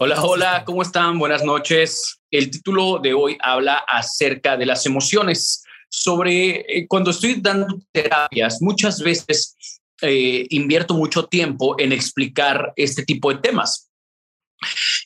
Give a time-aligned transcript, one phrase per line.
[0.00, 1.20] Hola, hola, ¿cómo están?
[1.20, 2.18] Buenas noches.
[2.28, 5.62] El título de hoy habla acerca de las emociones.
[5.88, 9.56] Sobre eh, cuando estoy dando terapias, muchas veces
[10.02, 13.88] eh, invierto mucho tiempo en explicar este tipo de temas.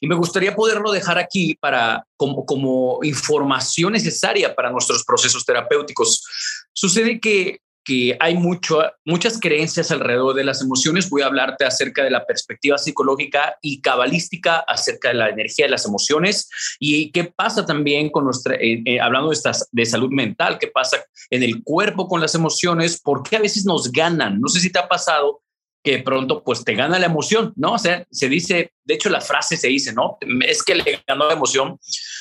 [0.01, 6.25] Y me gustaría poderlo dejar aquí para como, como información necesaria para nuestros procesos terapéuticos.
[6.73, 11.09] Sucede que que hay mucho, muchas creencias alrededor de las emociones.
[11.09, 15.70] Voy a hablarte acerca de la perspectiva psicológica y cabalística acerca de la energía de
[15.70, 20.11] las emociones y qué pasa también con nuestra, eh, eh, hablando de, estas, de salud
[20.11, 20.98] mental, qué pasa
[21.30, 24.39] en el cuerpo con las emociones, por qué a veces nos ganan.
[24.39, 25.41] No sé si te ha pasado
[25.83, 27.73] que pronto pues te gana la emoción, ¿no?
[27.73, 30.19] O sea, se dice, de hecho la frase se dice, ¿no?
[30.47, 31.78] Es que le ganó la emoción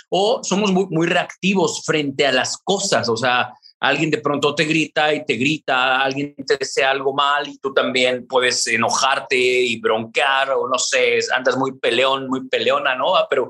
[0.10, 4.66] o somos muy, muy reactivos frente a las cosas, o sea, alguien de pronto te
[4.66, 9.80] grita y te grita, alguien te desea algo mal y tú también puedes enojarte y
[9.80, 13.16] bronquear o no sé, andas muy peleón, muy peleona, ¿no?
[13.16, 13.48] Ah, pero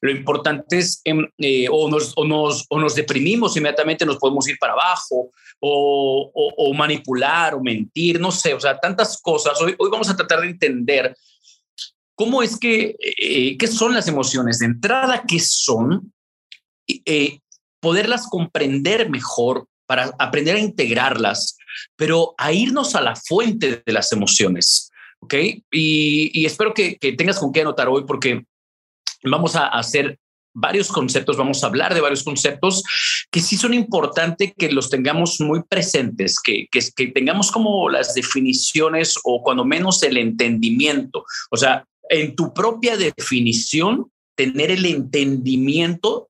[0.00, 4.48] lo importante es em, eh, o, nos, o, nos, o nos deprimimos, inmediatamente nos podemos
[4.48, 5.30] ir para abajo
[5.60, 9.60] o, o, manipular o mentir, no sé, o sea, tantas cosas.
[9.60, 11.16] Hoy, hoy vamos a tratar de entender
[12.14, 16.12] cómo es que, eh, qué son las emociones, de entrada, qué son.
[17.04, 17.40] Eh,
[17.80, 21.56] poderlas comprender mejor, para aprender a integrarlas,
[21.96, 24.90] pero a irnos a la fuente de las emociones.
[25.20, 25.34] ¿Ok?
[25.72, 28.44] Y, espero que, tengas con qué anotar hoy porque
[29.24, 30.18] vamos a hacer
[30.54, 32.82] varios conceptos, vamos a hablar de varios conceptos
[33.30, 38.14] que sí son importantes que los tengamos muy presentes, que, que, que, tengamos como las
[38.14, 41.24] definiciones o cuando menos el entendimiento.
[41.50, 46.27] O sea, en tu propia definición, tener el entendimiento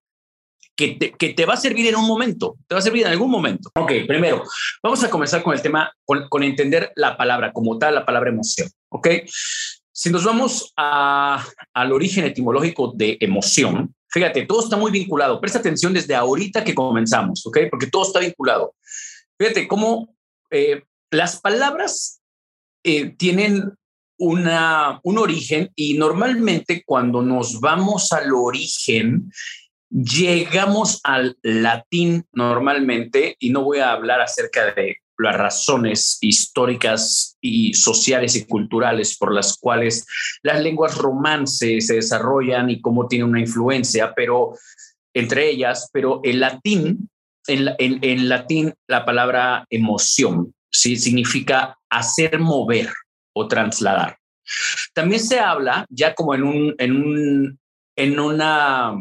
[0.79, 3.69] que te, va a servir en un momento, te va a servir en algún momento.
[3.75, 4.45] Ok, primero,
[4.81, 8.71] vamos a comenzar con el tema, con, entender la palabra como tal, la palabra emoción.
[8.89, 9.09] Ok,
[9.91, 15.41] si nos vamos al origen etimológico de emoción, fíjate, todo está muy vinculado.
[15.41, 18.77] Presta atención desde ahorita que comenzamos, ok, porque todo está vinculado.
[19.37, 20.15] Fíjate cómo
[20.53, 22.21] eh, las palabras
[22.85, 23.73] eh, tienen
[24.17, 29.33] una, un origen y normalmente cuando nos vamos al origen
[29.91, 37.75] Llegamos al latín normalmente, y no voy a hablar acerca de las razones históricas y
[37.75, 40.07] sociales y culturales por las cuales
[40.43, 44.55] las lenguas romances se desarrollan y cómo tienen una influencia, pero
[45.15, 47.11] entre ellas, pero el latín,
[47.49, 50.97] en, en, latín la palabra emoción, ¿sí?
[50.97, 52.91] significa hacer mover
[53.35, 54.19] o trasladar.
[54.95, 57.59] También se habla ya como en un, en un,
[57.97, 58.95] en una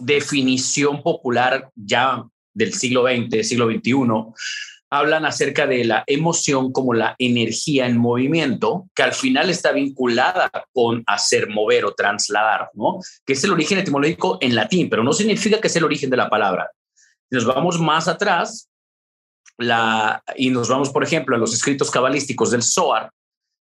[0.00, 3.92] definición popular ya del siglo XX, siglo XXI,
[4.90, 10.50] hablan acerca de la emoción como la energía en movimiento, que al final está vinculada
[10.72, 12.98] con hacer mover o trasladar, ¿no?
[13.26, 16.16] Que es el origen etimológico en latín, pero no significa que es el origen de
[16.16, 16.70] la palabra.
[17.30, 18.70] Nos vamos más atrás
[19.58, 23.10] la, y nos vamos, por ejemplo, a los escritos cabalísticos del Zohar,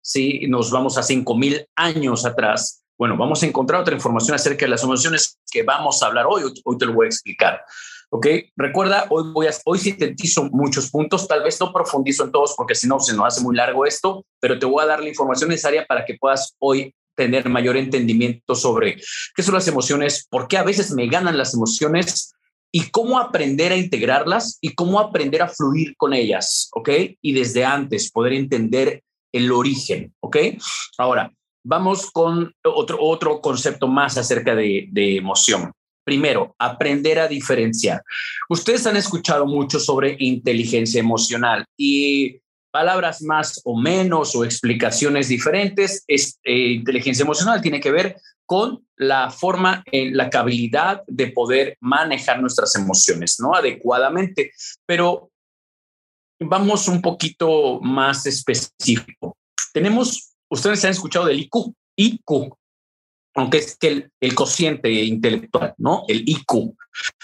[0.02, 4.70] si nos vamos a 5.000 años atrás, bueno, vamos a encontrar otra información acerca de
[4.70, 6.44] las emociones que vamos a hablar hoy.
[6.64, 7.64] Hoy te lo voy a explicar.
[8.10, 8.26] ¿Ok?
[8.56, 12.74] Recuerda, hoy, voy a, hoy sintetizo muchos puntos, tal vez no profundizo en todos porque
[12.74, 15.50] si no se nos hace muy largo esto, pero te voy a dar la información
[15.50, 18.96] necesaria para que puedas hoy tener mayor entendimiento sobre
[19.36, 22.34] qué son las emociones, por qué a veces me ganan las emociones
[22.72, 26.90] y cómo aprender a integrarlas y cómo aprender a fluir con ellas, ¿ok?
[27.22, 29.04] Y desde antes poder entender
[29.34, 30.38] el origen, ¿ok?
[30.98, 31.34] Ahora,
[31.70, 35.74] Vamos con otro, otro concepto más acerca de, emoción.
[36.06, 38.02] Primero, aprender a diferenciar.
[38.48, 42.40] Ustedes han escuchado mucho sobre inteligencia emocional y
[42.72, 46.06] palabras más o menos o explicaciones diferentes.
[46.08, 51.76] Es, eh, inteligencia emocional tiene que ver con la forma, en la habilidad de poder
[51.82, 53.54] manejar nuestras emociones, ¿no?
[53.54, 54.54] Adecuadamente.
[54.86, 55.32] Pero
[56.40, 59.36] vamos un poquito más específico.
[59.74, 62.56] Tenemos ustedes han escuchado del IQ, IQ,
[63.36, 66.04] aunque es que el, el, cociente intelectual, ¿no?
[66.08, 66.76] El IQ.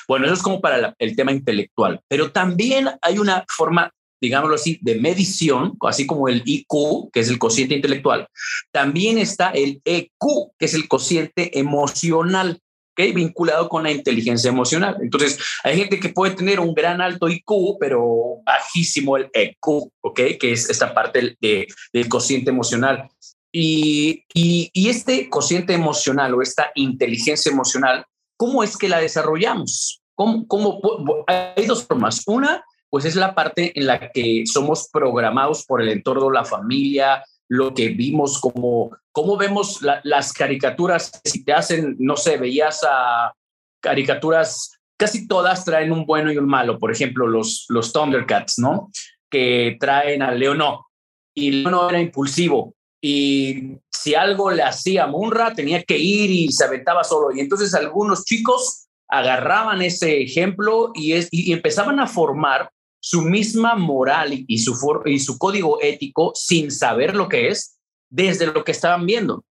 [0.08, 3.92] Bueno, eso es como para el tema intelectual, pero también hay una forma,
[4.22, 8.28] digámoslo así, de medición, así como el IQ, que es el cociente intelectual.
[8.72, 12.60] También está el EQ, que es el cociente emocional.
[12.94, 13.12] ¿Okay?
[13.12, 14.98] vinculado con la inteligencia emocional.
[15.02, 19.68] Entonces, hay gente que puede tener un gran alto IQ, pero bajísimo el EQ,
[20.02, 20.22] ¿ok?
[20.40, 23.10] que es esta parte del, del cociente emocional.
[23.52, 28.04] Y, y, y, este cociente emocional o esta inteligencia emocional,
[28.36, 30.02] ¿cómo es que la desarrollamos?
[30.16, 30.80] ¿Cómo, cómo,
[31.28, 32.24] hay dos formas.
[32.26, 37.24] Una, pues es la parte en la que somos programados por el entorno, la familia,
[37.54, 43.32] lo que vimos como, cómo vemos las caricaturas, si te hacen, no sé, veías a
[43.80, 48.90] caricaturas, casi todas traen un bueno y un malo, por ejemplo, los, los Thundercats, ¿no?
[49.30, 50.88] Que traen a Leono
[51.36, 56.64] y Leono era impulsivo y si algo le hacía Munra tenía que ir y se
[56.64, 62.72] aventaba solo y entonces algunos chicos agarraban ese ejemplo y, es, y empezaban a formar
[63.06, 67.78] su misma moral y su, código ético sin saber lo que es
[68.10, 69.44] desde lo que estaban viendo.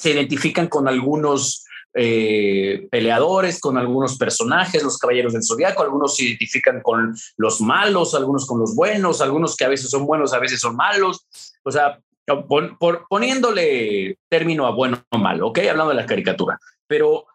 [0.00, 6.24] Se identifican con algunos eh, peleadores, con algunos personajes, los caballeros del zodiaco, algunos se
[6.24, 10.38] identifican con los malos, algunos con los buenos, algunos que a veces son buenos, a
[10.38, 11.26] veces son malos.
[11.64, 12.00] O sea,
[12.48, 15.58] por, poniéndole término a bueno o malo, ¿ok?
[15.58, 16.58] Hablando de la caricatura.
[16.86, 17.26] Pero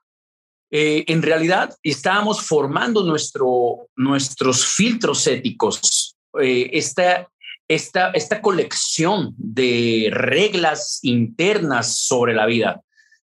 [0.69, 7.29] eh, en realidad estábamos formando nuestro, nuestros filtros éticos, eh, esta,
[7.67, 12.81] esta, esta colección de reglas internas sobre la vida.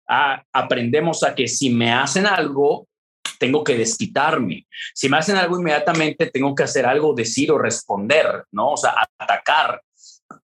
[0.07, 2.87] Ah, aprendemos a que si me hacen algo,
[3.39, 4.67] tengo que desquitarme.
[4.93, 8.71] Si me hacen algo inmediatamente, tengo que hacer algo, decir o responder, ¿no?
[8.71, 9.81] O sea, atacar.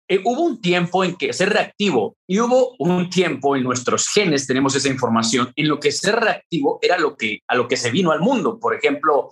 [0.07, 4.47] Eh, hubo un tiempo en que ser reactivo y hubo un tiempo en nuestros genes,
[4.47, 7.91] tenemos esa información, en lo que ser reactivo era lo que, a lo que se
[7.91, 8.59] vino al mundo.
[8.59, 9.29] Por ejemplo,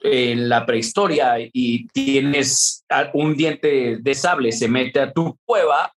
[0.00, 2.84] en la prehistoria y tienes
[3.14, 5.92] un diente de sable, se mete a tu cueva,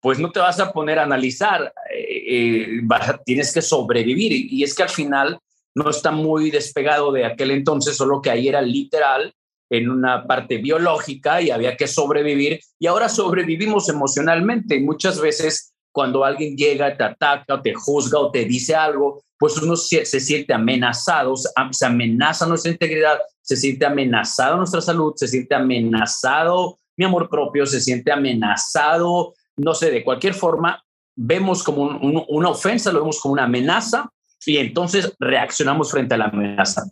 [0.00, 2.82] pues no te vas a poner a analizar, eh, eh,
[3.24, 4.32] tienes que sobrevivir.
[4.32, 5.38] Y es que al final
[5.74, 9.34] no está muy despegado de aquel entonces, solo que ahí era literal
[9.70, 15.72] en una parte biológica y había que sobrevivir y ahora sobrevivimos emocionalmente y muchas veces
[15.90, 20.52] cuando alguien llega, te ataca te juzga o te dice algo, pues uno se, siente
[20.52, 27.28] amenazado, se amenaza nuestra integridad, se siente amenazado nuestra salud, se siente amenazado mi amor
[27.28, 30.82] propio, se siente amenazado, no sé, de cualquier forma,
[31.16, 31.84] vemos como
[32.28, 34.08] una ofensa, lo vemos como una amenaza
[34.46, 36.84] y entonces reaccionamos frente a la amenaza.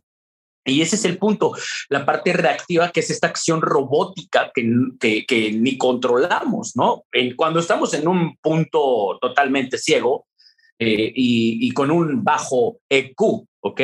[0.65, 1.53] Y ese es el punto,
[1.89, 7.05] la parte reactiva, que es esta acción robótica que, que, ni controlamos, ¿no?
[7.37, 10.27] Cuando estamos en un punto totalmente ciego
[10.79, 13.21] eh, y, con un bajo EQ,
[13.61, 13.81] ¿ok?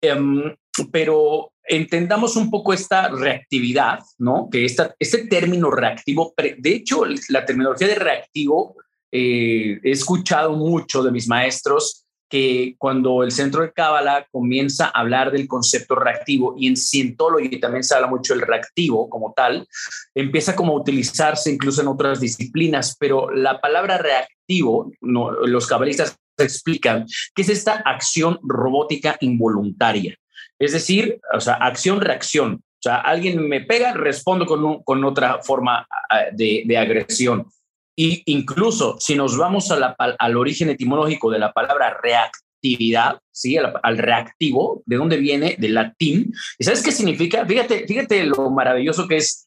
[0.00, 0.54] Em,
[0.90, 4.48] pero entendamos un poco esta reactividad, ¿no?
[4.50, 8.76] Que esta, este término reactivo, de hecho, la terminología de reactivo,
[9.12, 12.03] eh, he escuchado mucho de mis maestros
[12.34, 17.60] que cuando el centro de Cábala comienza a hablar del concepto reactivo y en Scientology
[17.60, 19.68] también se habla mucho del reactivo como tal,
[20.16, 27.06] empieza como a utilizarse incluso en otras disciplinas, pero la palabra reactivo, los cabalistas explican
[27.36, 30.16] que es esta acción robótica involuntaria.
[30.58, 32.54] Es decir, o sea, acción-reacción.
[32.54, 37.46] O sea, alguien me pega, respondo con, con otra forma ah, de, de agresión.
[37.96, 43.56] Y incluso si nos vamos al origen etimológico de la palabra reactividad, ¿sí?
[43.56, 45.56] Al, reactivo, ¿de dónde viene?
[45.58, 46.32] Del latín.
[46.58, 47.46] ¿Y sabes qué significa?
[47.46, 49.46] Fíjate, fíjate lo maravilloso que es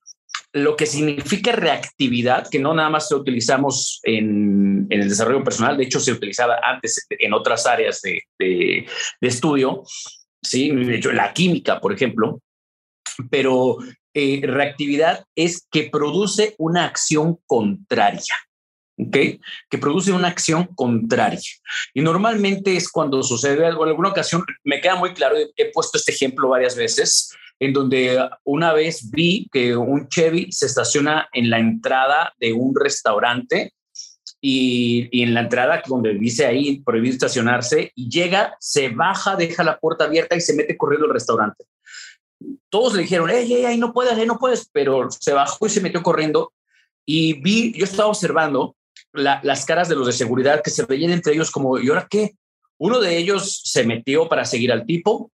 [0.54, 5.84] lo que significa reactividad, que no nada más lo utilizamos en, el desarrollo personal, de
[5.84, 8.88] hecho se utilizaba antes en otras áreas de, de,
[9.22, 9.84] estudio,
[10.42, 10.72] ¿sí?
[10.72, 12.42] de hecho la química, por ejemplo,
[13.30, 13.78] pero
[14.20, 18.34] eh, reactividad es que produce una acción contraria.
[18.98, 19.16] ¿ok?
[19.70, 21.40] Que produce una acción contraria.
[21.94, 23.84] Y normalmente es cuando sucede algo.
[23.84, 28.28] En alguna ocasión me queda muy claro, he, puesto este ejemplo varias veces, en donde
[28.44, 33.72] una vez vi que un Chevy se estaciona en la entrada de un restaurante
[34.42, 39.64] y, y, en la entrada donde dice ahí prohibido estacionarse y llega, se baja, deja
[39.64, 41.66] la puerta abierta y se mete corriendo al restaurante
[42.70, 45.82] todos le dijeron, hey, hey, hey, no puedes, no puedes, pero se bajó y se
[45.82, 46.54] metió corriendo.
[47.06, 48.76] Y vi, yo estaba observando
[49.14, 52.36] las caras de los de seguridad que se veían entre ellos como, ¿y ahora qué?
[52.78, 55.32] Uno de ellos se metió para seguir al tipo,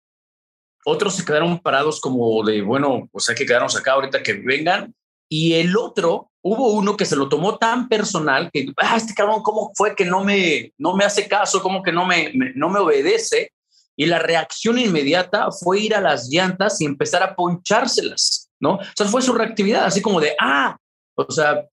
[0.85, 4.95] otros se quedaron parados como de, bueno, pues hay que quedarnos acá ahorita que vengan.
[5.29, 9.43] Y el otro, hubo uno que se lo tomó tan personal que, ah, este cabrón,
[9.43, 11.61] ¿cómo fue que no me, no me hace caso?
[11.61, 13.53] ¿Cómo que no me, no me obedece?
[13.99, 18.75] Y la reacción inmediata fue ir a las llantas y empezar a ponchárselas, ¿no?
[18.75, 20.77] O sea, fue su reactividad, así como de, ah,
[21.17, 21.65] o sea,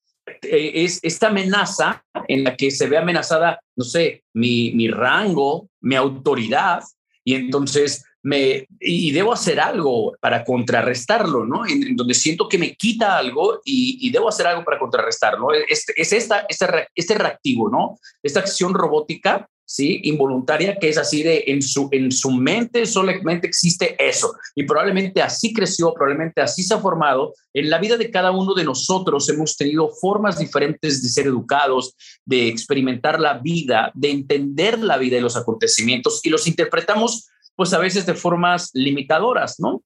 [0.42, 5.70] eh, es esta amenaza en la que se ve amenazada, no sé, mi, mi rango,
[5.82, 6.82] mi autoridad,
[7.24, 11.64] y entonces me, y debo hacer algo para contrarrestarlo, ¿no?
[11.68, 15.54] En, donde siento que me quita algo y, y, debo hacer algo para contrarrestarlo.
[15.54, 18.00] Es, es esta, este, este reactivo, ¿no?
[18.24, 20.00] Esta acción robótica ¿sí?
[20.04, 24.34] Involuntaria, que es así de en su, en su mente solamente existe eso.
[24.56, 27.34] Y probablemente así creció, probablemente así se ha formado.
[27.54, 31.96] En la vida de cada uno de nosotros hemos tenido formas diferentes de ser educados,
[32.26, 37.74] de experimentar la vida, de entender la vida y los acontecimientos y los interpretamos pues
[37.74, 39.84] a veces de formas limitadoras, ¿no?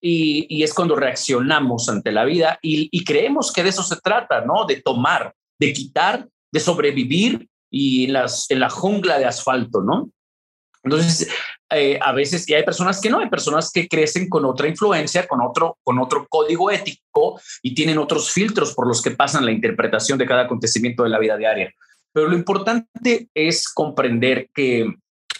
[0.00, 4.44] Y, es cuando reaccionamos ante la vida y, y creemos que de eso se trata,
[4.44, 4.66] ¿no?
[4.66, 10.08] De tomar, de quitar, de sobrevivir y en, las, en la jungla de asfalto, ¿no?
[10.84, 11.28] Entonces,
[11.70, 15.26] eh, a veces, y hay personas que no, hay personas que crecen con otra influencia,
[15.26, 19.50] con otro, con otro código ético y tienen otros filtros por los que pasan la
[19.50, 21.72] interpretación de cada acontecimiento de la vida diaria.
[22.12, 24.94] Pero lo importante es comprender que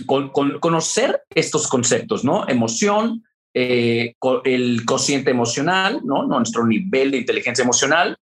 [0.06, 2.48] con, conocer estos conceptos, ¿no?
[2.48, 3.22] Emoción,
[3.52, 4.14] eh,
[4.44, 6.24] el cociente emocional, ¿no?
[6.24, 8.16] Nuestro nivel de inteligencia emocional,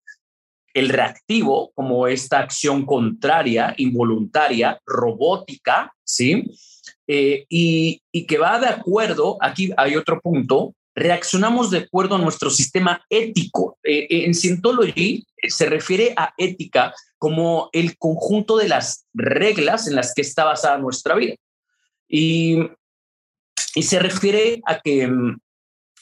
[0.75, 6.45] el reactivo como esta acción contraria, involuntaria, robótica, ¿sí?
[7.07, 12.51] Eh, y, que va de acuerdo, aquí hay otro punto, reaccionamos de acuerdo a nuestro
[12.51, 13.79] sistema ético.
[13.83, 19.97] Eh, eh, en Scientology se refiere a ética como el conjunto de las reglas en
[19.97, 21.35] las que está basada nuestra vida.
[22.09, 22.59] Y,
[23.81, 25.39] se refiere a que mm,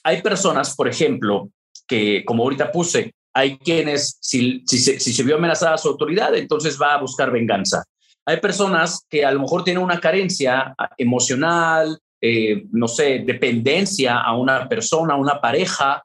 [0.03, 1.51] hay personas, por ejemplo,
[1.87, 7.01] que como ahorita puse, hay quienes, si, se, vio amenazada su autoridad, entonces va a
[7.01, 7.85] buscar venganza.
[8.27, 14.21] Hay personas que a lo mejor tienen una carencia ah, emocional, eh, no sé, dependencia
[14.21, 16.05] a una persona, a una pareja,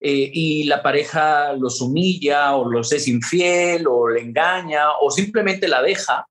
[0.00, 5.68] eh, y la pareja los humilla o los es infiel o le engaña o simplemente
[5.68, 6.26] la deja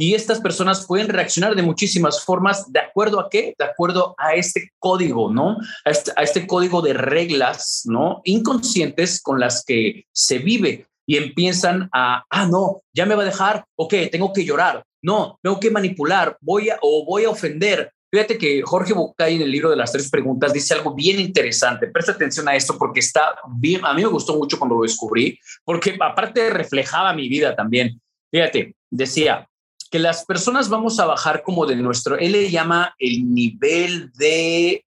[0.00, 3.52] y estas personas pueden reaccionar de muchísimas formas, ¿de acuerdo a qué?
[3.58, 5.56] De acuerdo a este código, ¿no?
[5.84, 8.20] A este, a este código de reglas, ¿no?
[8.22, 13.26] Inconscientes con las que se vive y empiezan a, ah, no, ya me va a
[13.26, 17.90] dejar, ok, tengo que llorar, no, tengo que manipular, voy a, o voy a ofender.
[18.08, 21.88] Fíjate que Jorge Bucay en el libro de las tres preguntas dice algo bien interesante.
[21.88, 25.36] Presta atención a esto porque está bien, a mí me gustó mucho cuando lo descubrí,
[25.64, 28.00] porque aparte reflejaba mi vida también.
[28.30, 29.47] Fíjate, decía,
[29.90, 34.84] que las personas vamos a bajar como de nuestro, él le llama el nivel de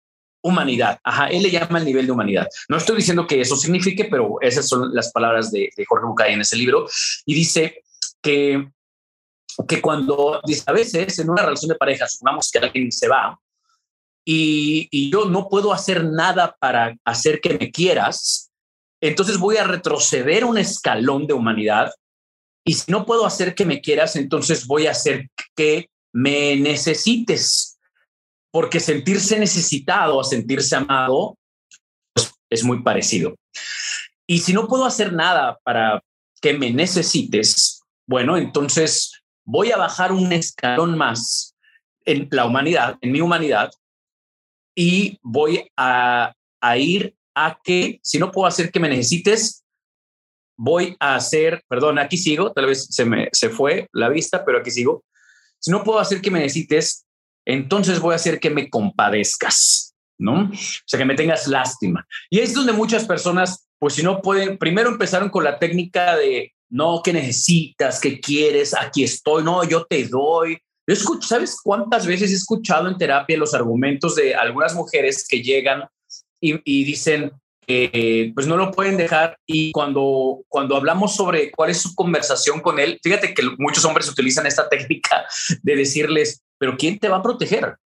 [0.42, 1.00] humanidad.
[1.02, 2.46] Ajá, él le llama el nivel de humanidad.
[2.68, 6.40] No estoy diciendo que eso signifique, pero esas son las palabras de, Jorge Bucay en
[6.40, 6.86] ese libro.
[7.24, 7.82] Y dice
[8.22, 8.70] que,
[9.66, 13.38] que cuando, dice, a veces en una relación de pareja, supongamos que alguien se va
[14.24, 18.50] y, y yo no puedo hacer nada para hacer que me quieras,
[19.00, 21.92] entonces voy a retroceder un escalón de humanidad
[22.68, 27.78] y si no puedo hacer que me quieras, entonces voy a hacer que me necesites.
[28.50, 31.38] Porque sentirse necesitado a sentirse amado
[32.12, 33.36] pues, es muy parecido.
[34.26, 36.02] Y si no puedo hacer nada para
[36.42, 39.12] que me necesites, bueno, entonces
[39.44, 41.54] voy a bajar un escalón más
[42.04, 43.70] en la humanidad, en mi humanidad,
[44.74, 49.62] y voy a, a ir a que si no puedo hacer que me necesites,
[50.56, 54.58] voy a hacer, perdón, aquí sigo, tal vez se me se fue la vista, pero
[54.58, 55.04] aquí sigo.
[55.58, 57.06] Si no puedo hacer que me necesites,
[57.44, 60.44] entonces voy a hacer que me compadezcas, ¿no?
[60.44, 60.50] O
[60.86, 62.06] sea, que me tengas lástima.
[62.30, 66.52] Y es donde muchas personas, pues si no pueden, primero empezaron con la técnica de,
[66.68, 70.58] no, que necesitas, que quieres, aquí estoy, no, yo te doy.
[70.88, 75.42] Yo escucho, ¿sabes cuántas veces he escuchado en terapia los argumentos de algunas mujeres que
[75.42, 75.84] llegan
[76.40, 77.32] y, y dicen,
[77.66, 79.38] eh, pues no lo pueden dejar.
[79.46, 84.08] Y cuando, cuando hablamos sobre cuál es su conversación con él, fíjate que muchos hombres
[84.08, 85.26] utilizan esta técnica
[85.62, 87.76] de decirles, pero ¿quién te va a proteger?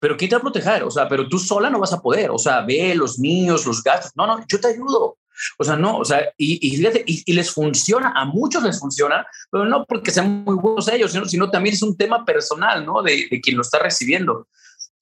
[0.00, 0.82] Pero ¿quién te va a proteger?
[0.84, 2.30] O sea, pero tú sola no vas a poder.
[2.30, 4.12] O sea, ve los niños, los gatos.
[4.14, 5.18] No, no, yo te ayudo.
[5.58, 9.64] O sea, no, o sea, y, fíjate, y, les funciona, a muchos les funciona, pero
[9.64, 13.02] no porque sean muy buenos ellos, sino, también es un tema personal, ¿no?
[13.02, 14.46] De, de quien lo está recibiendo.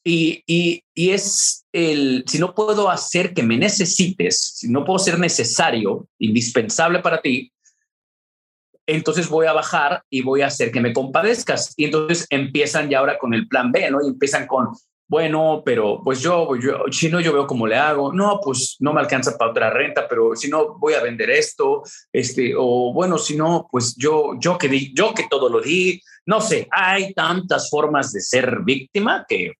[0.05, 4.99] Y, y, y, es el, si no puedo hacer que me necesites, si no puedo
[4.99, 7.53] ser necesario, indispensable para ti,
[8.87, 11.75] entonces voy a bajar y voy a hacer que me compadezcas.
[11.77, 13.99] Y entonces empiezan ya ahora con el plan B, ¿no?
[14.03, 14.69] Y empiezan con,
[15.09, 18.93] bueno, pero pues yo, yo, si no, yo veo cómo le hago, no, pues no
[18.93, 23.19] me alcanza para otra renta, pero si no, voy a vender esto, este, o bueno,
[23.19, 27.15] si no, pues yo, yo que di, yo que todo lo di, no sé, hay
[27.15, 29.53] tantas formas de ser víctima que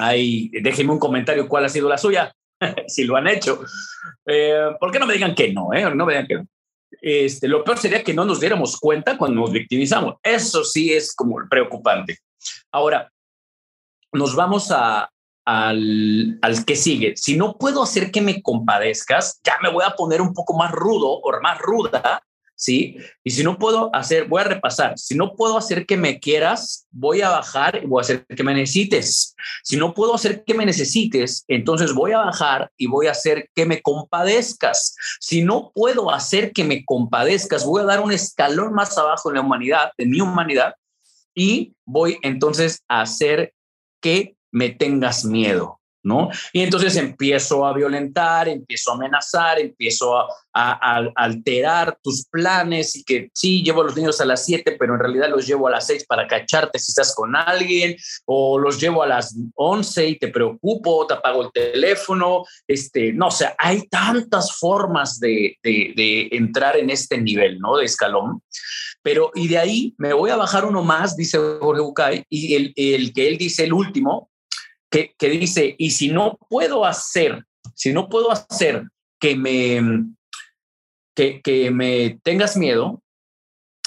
[0.00, 2.34] Ahí, déjenme un comentario cuál ha sido la suya,
[2.86, 3.60] si lo han hecho.
[4.24, 5.74] Eh, ¿Por qué no me digan que no?
[5.74, 5.94] Eh?
[5.94, 6.46] No me digan que no.
[7.02, 10.14] Este, lo peor sería que no nos diéramos cuenta cuando nos victimizamos.
[10.22, 12.16] Eso sí es como preocupante.
[12.72, 13.12] Ahora,
[14.12, 15.10] nos vamos a,
[15.44, 17.14] al, al que sigue.
[17.16, 20.72] Si no puedo hacer que me compadezcas, ya me voy a poner un poco más
[20.72, 22.22] rudo o más ruda,
[22.60, 22.98] ¿sí?
[23.24, 26.86] Y si no puedo hacer, voy a repasar, si no puedo hacer que me quieras,
[26.90, 29.34] voy a bajar y voy a hacer que me necesites.
[29.64, 33.48] Si no puedo hacer que me necesites, entonces voy a bajar y voy a hacer
[33.54, 34.94] que me compadezcas.
[35.20, 39.36] Si no puedo hacer que me compadezcas, voy a dar un escalón más abajo en
[39.36, 40.74] la humanidad, en mi humanidad,
[41.34, 43.54] y voy entonces a hacer
[44.02, 45.79] que me tengas miedo.
[46.02, 46.30] ¿No?
[46.52, 53.30] Y entonces empiezo a violentar, empiezo a amenazar, empiezo a, alterar tus planes y que
[53.32, 56.06] sí, llevo los niños a las 7, pero en realidad los llevo a las 6
[56.06, 61.06] para cacharte si estás con alguien, o los llevo a las 11 y te preocupo,
[61.06, 67.20] te apago el teléfono, este, no, o sea, hay tantas formas de, entrar en este
[67.20, 67.76] nivel, ¿no?
[67.76, 68.42] De escalón.
[69.02, 72.72] Pero, y de ahí me voy a bajar uno más, dice Jorge Bucay, y el,
[72.74, 74.29] el que él dice, el último,
[74.90, 77.44] que, dice, y si no puedo hacer,
[77.74, 78.88] si no puedo hacer
[79.20, 80.04] que me,
[81.14, 83.02] que, que me tengas miedo,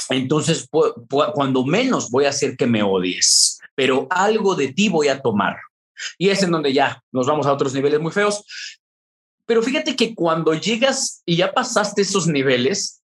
[0.10, 0.68] entonces
[1.10, 5.58] cuando menos voy a hacer que me odies, pero algo de ti voy a tomar.
[6.18, 8.44] Y es en donde ya nos vamos a otros niveles muy feos.
[9.46, 13.04] Pero fíjate que cuando llegas y ya pasaste esos niveles,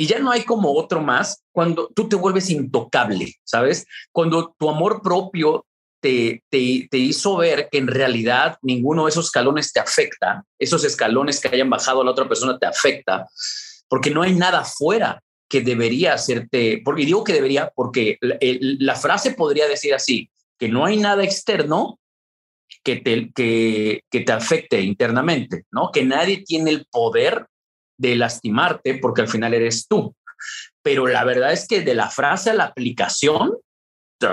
[0.00, 3.84] y ya no hay como otro más, cuando tú te vuelves intocable, ¿sabes?
[4.12, 5.66] Cuando tu amor propio
[6.00, 6.42] te,
[6.92, 11.70] hizo ver que en realidad ninguno de esos escalones te afecta, esos escalones que hayan
[11.70, 13.26] bajado a la otra persona te afecta,
[13.88, 19.32] porque no hay nada fuera que debería hacerte, porque digo que debería, porque la, frase
[19.32, 21.98] podría decir así, que no hay nada externo
[22.84, 25.90] que te, que te afecte internamente, ¿no?
[25.90, 27.46] Que nadie tiene el poder
[27.98, 30.14] de lastimarte porque al final eres tú.
[30.82, 33.52] Pero la verdad es que de la frase a la aplicación,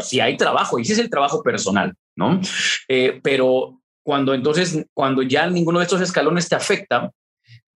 [0.01, 2.39] si hay trabajo, y ese es el trabajo personal, ¿no?
[2.87, 7.11] Eh, pero cuando entonces, cuando ya ninguno de estos escalones te afecta,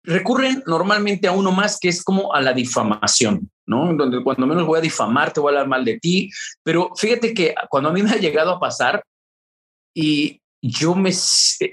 [0.02, 3.92] recurren normalmente a uno más que es como a la difamación, ¿no?
[3.94, 6.30] Donde cuando menos voy a difamar, te voy a hablar mal de ti,
[6.62, 9.02] pero fíjate que cuando a mí me ha llegado a pasar
[9.94, 11.10] y yo me,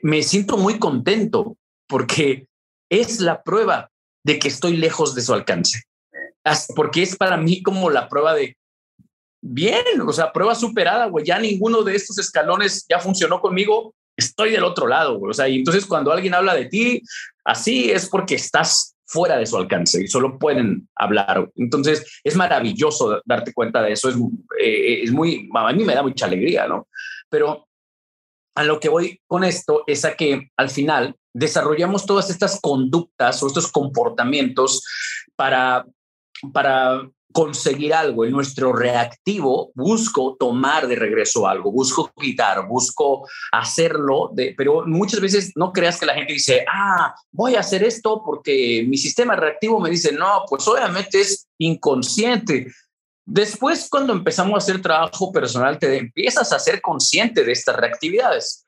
[0.03, 2.47] me siento muy contento porque
[2.89, 3.89] es la prueba
[4.23, 5.83] de que estoy lejos de su alcance,
[6.75, 8.57] porque es para mí como la prueba de,
[9.47, 14.49] bien, o sea, prueba superada, güey, ya ninguno de estos escalones ya funcionó conmigo, estoy
[14.51, 17.01] del otro lado, güey, o sea, y entonces cuando alguien habla de ti,
[17.43, 21.47] así es porque estás fuera de su alcance y solo pueden hablar.
[21.55, 24.15] Entonces es maravilloso darte cuenta de eso, es,
[24.59, 26.87] eh, es muy, a mí me da mucha alegría, ¿no?
[27.29, 27.67] Pero
[28.55, 33.43] a lo que voy con esto es a que al final desarrollamos todas estas conductas
[33.43, 34.83] o estos comportamientos
[35.35, 35.85] para,
[36.51, 44.29] para conseguir algo, en nuestro reactivo busco tomar de regreso algo, busco quitar, busco hacerlo,
[44.33, 48.23] de, pero muchas veces no creas que la gente dice, ah, voy a hacer esto
[48.25, 52.71] porque mi sistema reactivo me dice, no, pues obviamente es inconsciente.
[53.25, 58.65] Después, cuando empezamos a hacer trabajo personal, te empiezas a ser consciente de estas reactividades,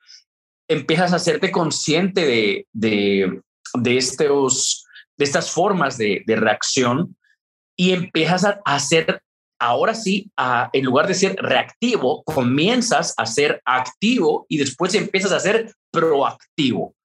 [0.68, 3.40] empiezas a hacerte consciente de, de,
[3.72, 4.84] de, estos,
[5.16, 7.16] de estas formas de, de reacción
[7.78, 9.22] y empiezas a hacer,
[9.58, 10.30] ahora sí,
[10.72, 16.96] en lugar de ser reactivo, comienzas a ser activo y después empiezas a ser proactivo.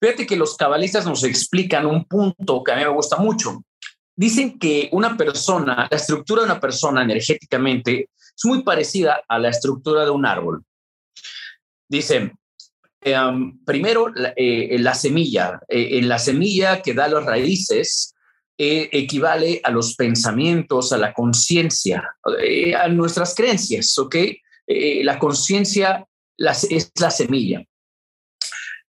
[0.00, 3.62] Fíjate que los cabalistas nos explican un punto que a mí me gusta mucho.
[4.16, 9.50] Dicen que una persona, la estructura de una persona energéticamente es muy parecida a la
[9.50, 10.64] estructura de un árbol.
[11.86, 12.32] Dicen,
[13.02, 15.60] em, primero, eh, la semilla.
[15.68, 18.13] Eh, en la semilla que da las raíces,
[18.56, 24.16] eh, equivale a los pensamientos, a la conciencia, eh, a nuestras creencias, ¿ok?
[24.66, 27.64] Eh, la conciencia es la semilla.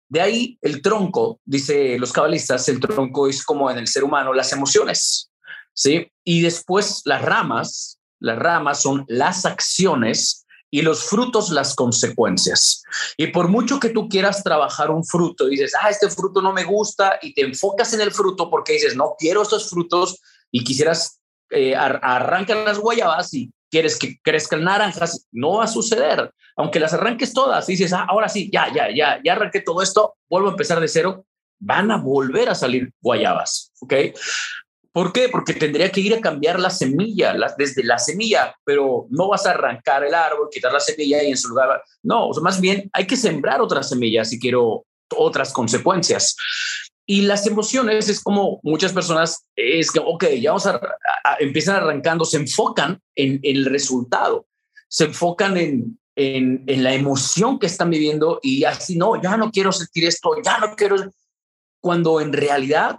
[0.09, 4.33] De ahí el tronco, dice los cabalistas, el tronco es como en el ser humano
[4.33, 5.31] las emociones,
[5.73, 6.11] ¿sí?
[6.25, 10.42] Y después las ramas, las ramas son las acciones
[10.73, 12.81] y los frutos las consecuencias.
[13.15, 16.63] Y por mucho que tú quieras trabajar un fruto, dices, ah, este fruto no me
[16.63, 21.21] gusta y te enfocas en el fruto porque dices, no quiero estos frutos y quisieras
[21.51, 26.33] eh, arrancar las guayabas y quieres que crezcan naranjas, no va a suceder.
[26.55, 30.15] Aunque las arranques todas dices, ah, ahora sí, ya, ya, ya, ya arranqué todo esto,
[30.27, 31.27] vuelvo a empezar de cero,
[31.59, 33.93] van a volver a salir guayabas, ¿ok?
[34.93, 35.27] ¿Por qué?
[35.27, 39.51] Porque tendría que ir a cambiar la semilla, desde la semilla, pero no vas a
[39.51, 43.17] arrancar el árbol, quitar la semilla y en su lugar, no, más bien hay que
[43.17, 44.85] sembrar otras semillas si quiero
[45.17, 46.35] otras consecuencias.
[47.07, 50.79] Y las emociones es como muchas personas, es que, ok, ya vamos a,
[51.39, 54.45] empiezan arrancando, se enfocan en, el resultado,
[54.87, 59.51] se enfocan en, en, en, la emoción que están viviendo y así, no, ya no
[59.51, 60.97] quiero sentir esto, ya no quiero,
[61.81, 62.97] cuando en realidad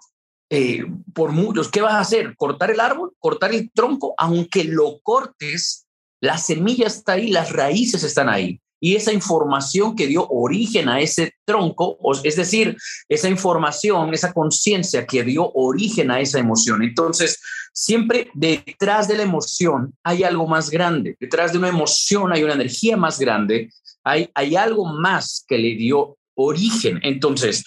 [0.51, 2.37] eh, por muchos, ¿qué vas a hacer?
[2.37, 3.13] ¿Cortar el árbol?
[3.19, 4.15] ¿Cortar el tronco?
[4.19, 5.87] Aunque lo cortes,
[6.21, 8.61] la semilla está ahí, las raíces están ahí.
[8.81, 12.77] Y esa información que dio origen a ese tronco, es decir,
[13.09, 16.83] esa información, esa conciencia que dio origen a esa emoción.
[16.83, 17.41] Entonces,
[17.73, 21.17] siempre detrás de la emoción hay algo más grande.
[21.19, 23.71] Detrás de una emoción hay una energía más grande.
[24.03, 27.01] Hay, hay algo más que le dio origen.
[27.03, 27.65] Entonces,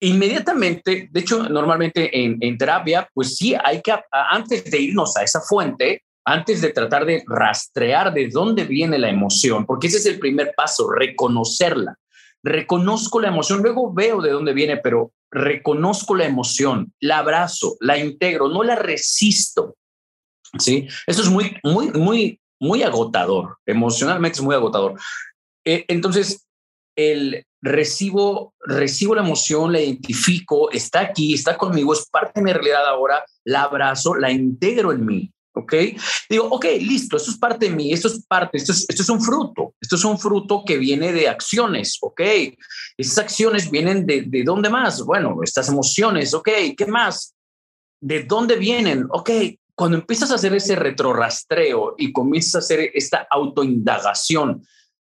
[0.00, 5.40] inmediatamente, de hecho, normalmente en, terapia, pues sí, hay que, antes de irnos a esa
[5.40, 10.18] fuente, antes de tratar de rastrear de dónde viene la emoción, porque ese es el
[10.18, 11.96] primer paso, reconocerla.
[12.42, 17.98] Reconozco la emoción, luego veo de dónde viene, pero reconozco la emoción, la abrazo, la
[17.98, 19.76] integro, no la resisto.
[20.58, 20.88] ¿Sí?
[21.06, 23.58] Eso es muy, muy, muy, muy agotador.
[23.66, 24.94] Emocionalmente es muy agotador.
[25.64, 26.46] Eh, entonces,
[26.96, 32.52] el recibo, recibo la emoción, la identifico, está aquí, está conmigo, es parte de mi
[32.52, 35.32] realidad ahora, la abrazo, la integro en mí.
[35.56, 35.74] ¿ok?
[36.28, 39.08] Digo, ok, listo, esto es parte de mí, esto es parte, esto es, esto es
[39.08, 42.20] un fruto, esto es un fruto que viene de acciones, ¿ok?
[42.96, 45.02] Esas acciones vienen de, de dónde más?
[45.02, 46.48] Bueno, estas emociones, ¿ok?
[46.76, 47.34] ¿Qué más?
[48.00, 49.06] ¿De dónde vienen?
[49.10, 49.30] Ok,
[49.74, 54.62] cuando empiezas a hacer ese retrorastreo y comienzas a hacer esta autoindagación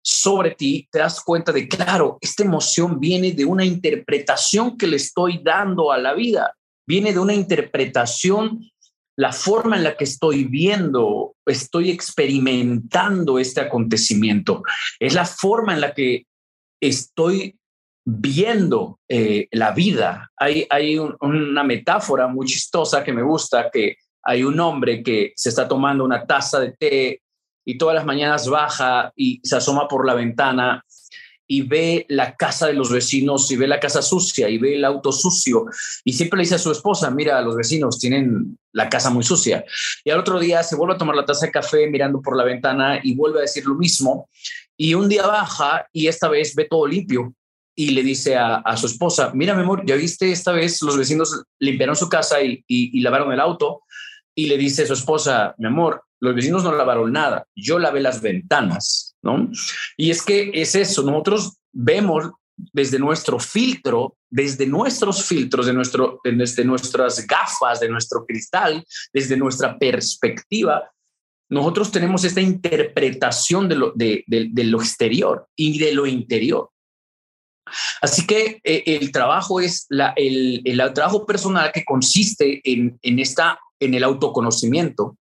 [0.03, 4.97] sobre ti, te das cuenta de, claro, esta emoción viene de una interpretación que le
[4.97, 6.55] estoy dando a la vida,
[6.87, 8.69] viene de una interpretación,
[9.17, 14.63] la forma en la que estoy viendo, estoy experimentando este acontecimiento,
[14.99, 16.25] es la forma en la que
[16.81, 17.57] estoy
[18.05, 20.33] viendo eh, la vida.
[20.37, 25.51] Hay, hay una metáfora muy chistosa que me gusta, que hay un hombre que se
[25.51, 27.23] está tomando una taza de té
[27.65, 30.85] y todas las mañanas baja y se asoma por la ventana
[31.47, 34.85] y ve la casa de los vecinos y ve la casa sucia y ve el
[34.87, 35.67] auto sucio
[36.03, 39.65] y siempre le dice a su esposa, mira, los vecinos tienen la casa muy sucia.
[40.03, 42.45] Y al otro día se vuelve a tomar la taza de café mirando por la
[42.45, 44.31] ventana y vuelve a decir lo mismo.
[44.79, 47.35] Y un día baja y esta vez ve todo limpio
[47.75, 51.43] y le dice a, su esposa, mira, mi amor, ya viste, esta vez los vecinos
[51.59, 53.83] limpiaron su casa y, y lavaron el auto.
[54.35, 58.01] Y le dice a su esposa, mi amor, los vecinos no lavaron nada, yo lavé
[58.01, 59.51] las ventanas, ¿no?
[59.97, 66.21] Y es que es eso, nosotros vemos desde nuestro filtro, desde nuestros filtros, de nuestro,
[66.23, 70.89] desde nuestras gafas, de nuestro cristal, desde nuestra perspectiva,
[71.49, 76.71] nosotros tenemos esta interpretación de lo, de, lo exterior y de lo interior.
[78.01, 83.19] Así que eh, el trabajo es la, el, el, trabajo personal que consiste en, en,
[83.19, 85.19] esta, en el autoconocimiento,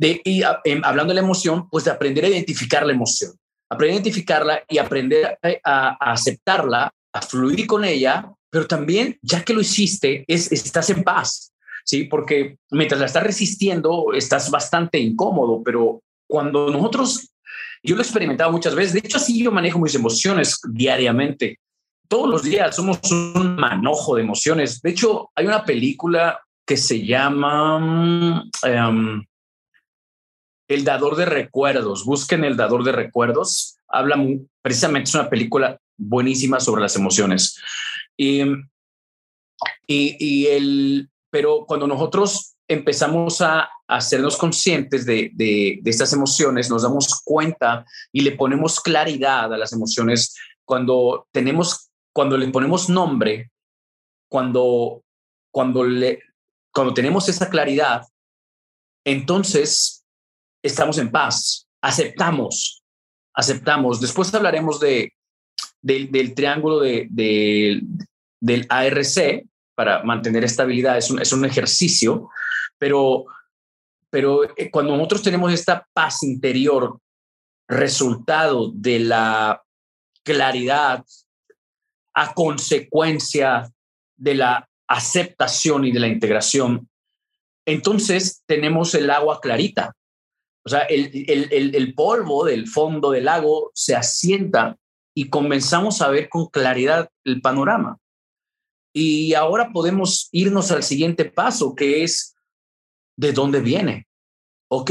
[0.00, 3.32] de, y em, hablando de la emoción, pues de aprender a identificar la emoción,
[3.68, 9.52] aprender a identificarla y aprender a, aceptarla, a fluir con ella, pero también, ya que
[9.52, 11.52] lo hiciste, es, estás en paz,
[11.84, 12.04] ¿sí?
[12.04, 17.34] Porque mientras la estás resistiendo, estás bastante incómodo, pero cuando nosotros,
[17.82, 21.58] yo lo he experimentado muchas veces, de hecho así yo manejo mis emociones diariamente,
[22.08, 24.80] todos los días somos un manojo de emociones.
[24.80, 28.48] De hecho, hay una película que se llama...
[28.64, 29.22] Em,
[30.70, 32.04] el dador de recuerdos.
[32.04, 33.76] Busquen El dador de recuerdos.
[33.88, 34.16] Habla
[34.62, 37.60] precisamente, es una película buenísima sobre las emociones.
[38.16, 38.42] Y,
[39.88, 46.82] y, el, pero cuando nosotros empezamos a, hacernos conscientes de, de, de, estas emociones, nos
[46.82, 53.50] damos cuenta y le ponemos claridad a las emociones cuando tenemos, cuando le ponemos nombre,
[54.28, 55.02] cuando,
[55.50, 56.22] cuando, le,
[56.72, 58.02] cuando tenemos esa claridad,
[59.04, 59.99] entonces
[60.62, 62.82] estamos en paz, aceptamos,
[63.34, 64.00] aceptamos.
[64.00, 65.12] Después hablaremos de,
[65.82, 67.08] del triángulo de,
[68.40, 70.98] del ARC para mantener estabilidad.
[70.98, 72.28] Es un, es un ejercicio,
[72.78, 73.24] pero,
[74.10, 76.98] pero eh, cuando nosotros tenemos esta paz interior,
[77.68, 79.62] resultado de la
[80.24, 81.04] claridad
[82.14, 83.70] a consecuencia
[84.16, 86.88] de la aceptación y de la integración,
[87.64, 89.94] entonces tenemos el agua clarita.
[90.70, 94.76] Sea, el, polvo del fondo del lago se asienta
[95.14, 97.98] y comenzamos a ver con claridad el panorama.
[98.92, 102.36] Y ahora podemos irnos al siguiente paso, que es
[103.16, 104.06] de dónde viene.
[104.68, 104.90] Ok,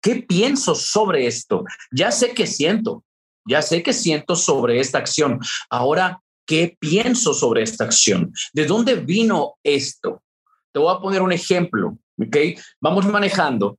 [0.00, 1.64] ¿qué pienso sobre esto?
[1.90, 3.04] Ya sé que siento,
[3.48, 5.40] ya sé que siento sobre esta acción.
[5.70, 8.32] Ahora, ¿qué pienso sobre esta acción?
[8.52, 10.22] ¿De dónde vino esto?
[10.72, 12.36] Te voy a poner un ejemplo, ¿ok?
[12.80, 13.78] Vamos manejando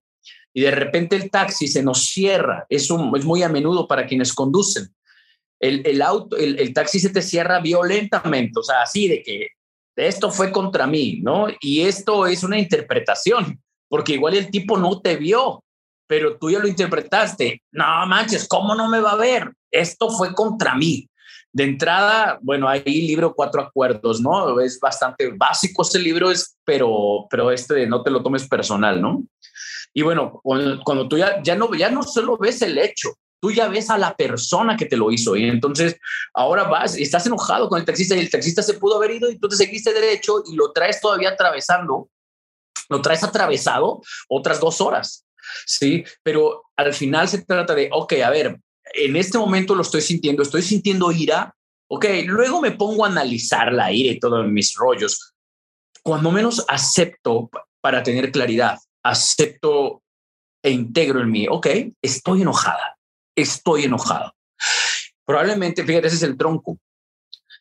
[0.57, 2.65] y de repente el taxi se nos cierra.
[2.67, 4.91] Es, es muy a menudo para quienes conducen.
[5.59, 9.49] El, el auto, el, taxi se te cierra violentamente, o sea, así de que
[9.95, 11.45] esto fue contra mí, ¿no?
[11.61, 15.63] Y esto es una interpretación, porque igual el tipo no te vio,
[16.07, 17.61] pero tú ya lo interpretaste.
[17.73, 19.53] No manches, ¿cómo no me va a ver?
[19.69, 21.07] Esto fue contra mí.
[21.57, 24.59] De entrada, bueno, hay libro Cuatro Acuerdos, ¿no?
[24.59, 29.23] Es bastante básico ese libro, es, pero, pero este no te lo tomes personal, ¿no?
[29.91, 33.09] Y bueno, cuando, tú ya, ya, no, ya no solo ves el hecho,
[33.41, 35.35] tú ya ves a la persona que te lo hizo.
[35.35, 35.97] Y entonces
[36.31, 39.31] ahora vas y estás enojado con el taxista y el taxista se pudo haber ido
[39.31, 42.07] y tú te seguiste derecho y lo traes todavía atravesando,
[42.87, 45.25] lo traes atravesado otras dos horas.
[45.65, 48.59] Sí, pero al final se trata de, ok, a ver,
[48.93, 51.55] en este momento lo estoy sintiendo, estoy sintiendo ira,
[51.89, 55.33] ok, luego me pongo a analizar la ira y todos mis rollos.
[56.03, 57.49] Cuando menos acepto
[57.81, 60.01] para tener claridad, acepto
[60.63, 61.67] e integro en mí, ok,
[62.01, 62.97] estoy enojada,
[63.35, 64.33] estoy enojado.
[65.25, 66.77] Probablemente, fíjate, ese es el tronco.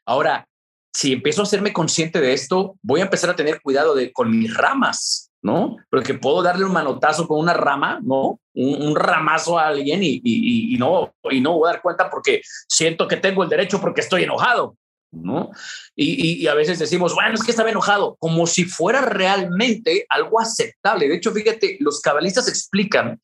[0.05, 0.47] Ahora,
[0.95, 4.31] si empiezo a hacerme consciente de esto, voy a empezar a tener cuidado de, con
[4.31, 5.77] mis ramas, ¿no?
[5.91, 8.41] Porque puedo darle un manotazo con una rama, ¿no?
[8.59, 13.19] Un, ramazo a alguien y, no, y no voy a dar cuenta porque siento que
[13.19, 14.77] tengo el derecho porque estoy enojado,
[15.13, 15.51] ¿no?
[15.95, 20.41] Y, y, a veces decimos, bueno, es que estaba enojado, como si fuera realmente algo
[20.41, 21.07] aceptable.
[21.07, 23.21] De hecho, fíjate, los cabalistas explican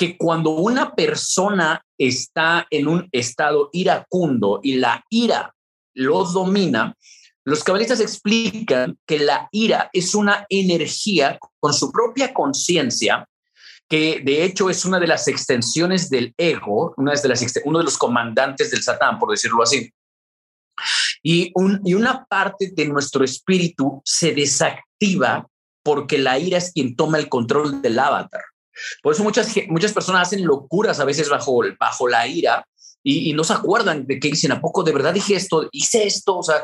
[0.00, 5.54] que cuando una persona está en un estado iracundo y la ira
[5.92, 6.96] los domina,
[7.44, 13.26] los cabalistas explican que la ira es una energía con su propia conciencia,
[13.90, 17.84] que de hecho es una de las extensiones del ego, una de las, uno de
[17.84, 19.92] los comandantes del Satán, por decirlo así.
[21.22, 21.52] Y,
[21.84, 25.46] y una parte de nuestro espíritu se desactiva
[25.82, 28.42] porque la ira es quien toma el control del avatar.
[29.02, 32.64] Por eso muchas, muchas personas hacen locuras a veces bajo, bajo la ira
[33.02, 35.68] y, no se acuerdan de que dicen, ¿a poco de verdad dije esto?
[35.72, 36.62] Hice esto, o sea,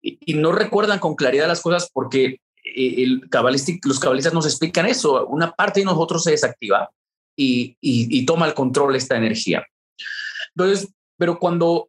[0.00, 2.40] y, no recuerdan con claridad las cosas porque
[2.74, 3.28] el
[3.84, 5.26] los cabalistas nos explican eso.
[5.26, 6.90] Una parte de nosotros se desactiva
[7.36, 9.64] y, toma el control esta energía.
[10.54, 10.88] Entonces,
[11.22, 11.88] pero cuando,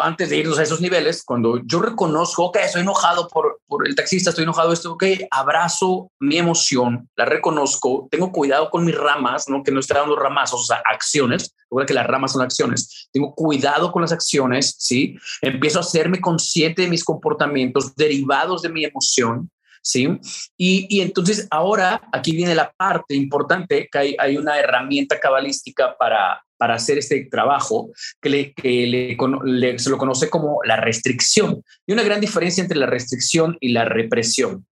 [0.00, 4.30] antes de irnos a esos niveles, cuando yo reconozco, que estoy enojado por, el taxista,
[4.30, 9.64] estoy enojado esto, ok, abrazo mi emoción, la reconozco, tengo cuidado con mis ramas, ¿no?
[9.64, 13.34] que no estoy dando ramazos, o sea, acciones, recuerda que las ramas son acciones, tengo
[13.34, 15.16] cuidado con las acciones, ¿sí?
[15.42, 19.50] Empiezo a hacerme consciente de mis comportamientos derivados de mi emoción,
[19.82, 20.08] ¿sí?
[20.56, 25.96] Y, y, entonces ahora aquí viene la parte importante, que hay, hay una herramienta cabalística
[25.96, 31.62] para, para hacer este trabajo que, le, se lo conoce como la restricción.
[31.86, 34.66] Y una gran diferencia entre la restricción y la represión.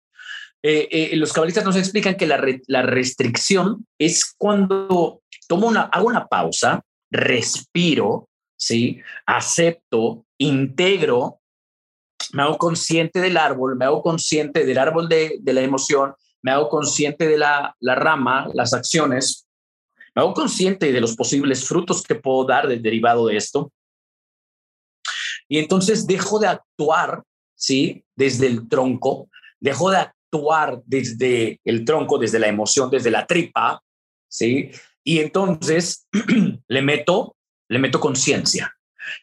[0.63, 6.09] Eh, eh, los cabalistas nos explican que la, la restricción es cuando tomo una, hago
[6.09, 9.01] una pausa, respiro, ¿sí?
[9.27, 11.41] acepto, integro,
[12.35, 16.51] me hago consciente del árbol, me hago consciente del árbol de, de la emoción, me
[16.51, 19.47] hago consciente de la, la rama, las acciones,
[20.15, 23.73] me hago consciente de los posibles frutos que puedo dar del derivado de esto.
[25.49, 27.23] Y entonces dejo de actuar,
[27.55, 28.05] ¿sí?
[28.15, 29.29] Desde el tronco,
[29.61, 33.83] dejo de actuar desde el tronco, desde la emoción, desde la tripa,
[34.29, 34.71] ¿sí?
[35.03, 36.07] Y entonces
[36.69, 37.37] le meto,
[37.69, 38.75] le meto conciencia.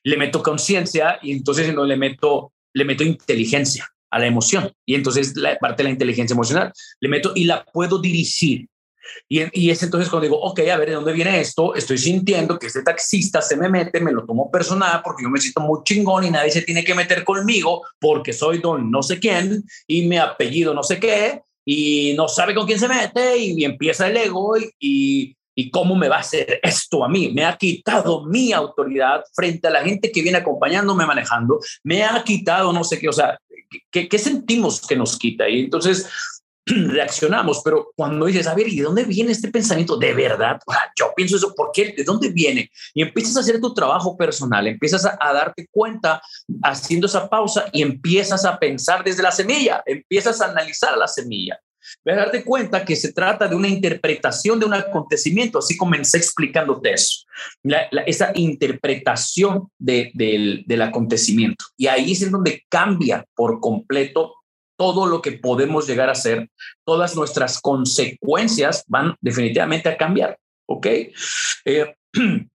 [0.03, 4.71] Le meto conciencia y entonces no le meto, le meto inteligencia a la emoción.
[4.85, 8.67] Y entonces la parte de la inteligencia emocional le meto y la puedo dirigir
[9.27, 11.75] y, es entonces cuando digo, ok, a ver, ¿de dónde viene esto?
[11.75, 15.39] Estoy sintiendo que este taxista se me mete, me lo tomo personal porque yo me
[15.39, 19.19] siento muy chingón y nadie se tiene que meter conmigo porque soy don no sé
[19.19, 23.63] quién y mi apellido no sé qué y no sabe con quién se mete y,
[23.63, 25.37] empieza el ego y, y,
[25.71, 27.31] cómo me va a hacer esto a mí.
[27.33, 32.23] Me ha quitado mi autoridad frente a la gente que viene acompañándome manejando, me ha
[32.23, 33.37] quitado no sé qué, o sea,
[33.91, 35.47] ¿qué, sentimos que nos quita?
[35.47, 36.09] Y entonces
[36.65, 39.97] reaccionamos, pero cuando dices, a ver, ¿y de dónde viene este pensamiento?
[39.97, 40.59] De verdad,
[40.97, 41.93] yo pienso eso, ¿por qué?
[41.95, 42.71] ¿De dónde viene?
[42.93, 46.21] Y empiezas a hacer tu trabajo personal, empiezas a, darte cuenta
[46.63, 51.59] haciendo esa pausa y empiezas a pensar desde la semilla, empiezas a analizar la semilla.
[52.05, 56.17] Vas a darte cuenta que se trata de una interpretación de un acontecimiento, así comencé
[56.17, 57.25] explicándote eso,
[58.05, 61.65] esa interpretación del, del acontecimiento.
[61.77, 64.35] Y ahí es en donde cambia por completo
[64.81, 66.49] todo lo que podemos llegar a ser,
[66.83, 70.39] todas nuestras consecuencias van definitivamente a cambiar.
[70.67, 70.87] ¿Ok?
[71.65, 71.95] Eh,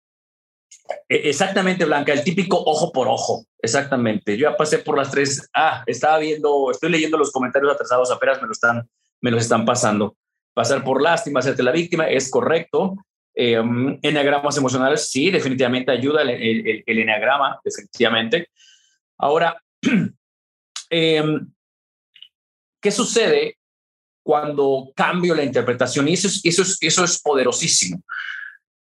[1.09, 3.45] exactamente, Blanca, el típico ojo por ojo.
[3.61, 4.39] Exactamente.
[4.39, 5.49] Yo ya pasé por las tres.
[5.55, 8.89] Ah, estaba viendo, estoy leyendo los comentarios atrasados, apenas me lo están,
[9.25, 10.19] me los están pasando.
[10.53, 12.95] Pasar por lástima, hacerte la víctima, es correcto.
[13.35, 13.59] Eh,
[14.03, 18.51] enagramas emocionales, sí, definitivamente ayuda el, el, el enagrama, definitivamente.
[19.17, 19.57] Ahora,
[20.91, 21.25] eh,
[22.83, 23.57] ¿qué sucede
[24.23, 26.07] cuando cambio la interpretación?
[26.07, 28.03] Y eso es, eso es, eso es poderosísimo.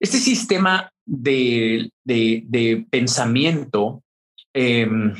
[0.00, 4.02] Este sistema de, de, pensamiento,
[4.52, 5.14] em,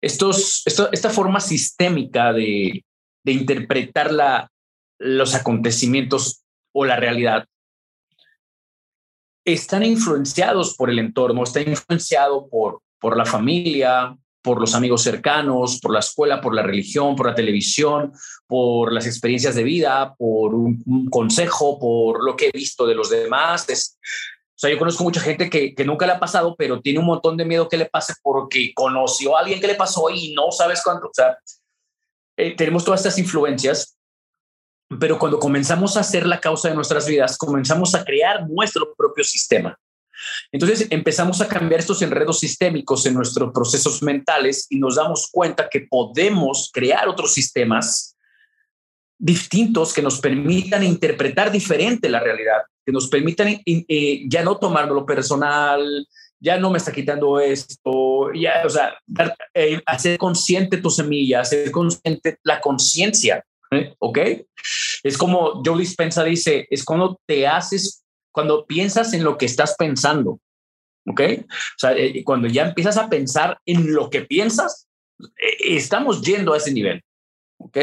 [0.00, 2.85] estos, esta forma sistémica de,
[3.26, 4.52] de interpretar la,
[4.98, 7.44] los acontecimientos o la realidad,
[9.44, 15.80] están influenciados por el entorno, está influenciado por, por la familia, por los amigos cercanos,
[15.80, 18.12] por la escuela, por la religión, por la televisión,
[18.46, 23.10] por las experiencias de vida, por un, consejo, por lo que he visto de los
[23.10, 23.68] demás.
[23.68, 27.00] Es, o sea, yo conozco mucha gente que, que, nunca le ha pasado, pero tiene
[27.00, 30.32] un montón de miedo que le pase porque conoció a alguien que le pasó y
[30.32, 31.08] no sabes cuánto.
[31.08, 31.36] O sea,
[32.36, 33.96] eh, tenemos todas estas influencias,
[35.00, 39.24] pero cuando comenzamos a ser la causa de nuestras vidas, comenzamos a crear nuestro propio
[39.24, 39.78] sistema.
[40.52, 45.68] Entonces empezamos a cambiar estos enredos sistémicos en nuestros procesos mentales y nos damos cuenta
[45.68, 48.16] que podemos crear otros sistemas
[49.18, 55.06] distintos que nos permitan interpretar diferente la realidad, que nos permitan eh, ya no tomarlo
[55.06, 56.06] personal,
[56.46, 58.96] ya no me está quitando esto, ya, o sea,
[59.52, 63.92] eh, hacer consciente tu semilla, hacer consciente la conciencia, ¿eh?
[63.98, 64.18] ¿ok?
[65.02, 69.74] Es como Joe Dispensa dice, es cuando te haces, cuando piensas en lo que estás
[69.76, 70.38] pensando,
[71.08, 71.20] ¿ok?
[71.40, 74.86] O sea, eh, cuando ya empiezas a pensar en lo que piensas,
[75.58, 77.02] estamos yendo a ese nivel,
[77.58, 77.78] ¿ok?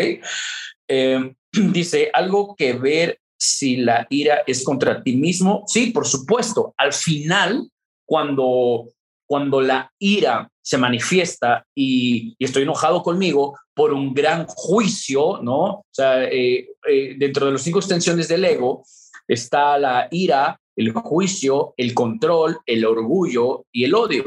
[1.52, 5.65] dice, algo que ver si la ira es contra ti mismo.
[5.67, 6.73] Sí, por supuesto.
[6.78, 7.69] Al final,
[8.13, 8.89] cuando,
[9.26, 15.63] cuando la ira se manifiesta y, estoy enojado conmigo por un gran juicio, ¿no?
[15.63, 18.86] O sea, eh, eh, dentro de las cinco extensiones del ego
[19.28, 24.26] está la ira, el juicio, el control, el orgullo y el odio.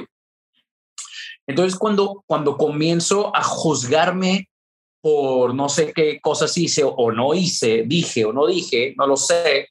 [1.46, 4.48] Entonces, cuando, cuando comienzo a juzgarme
[5.00, 9.16] por no sé qué cosas hice o no hice, dije o no dije, no lo
[9.16, 9.68] sé,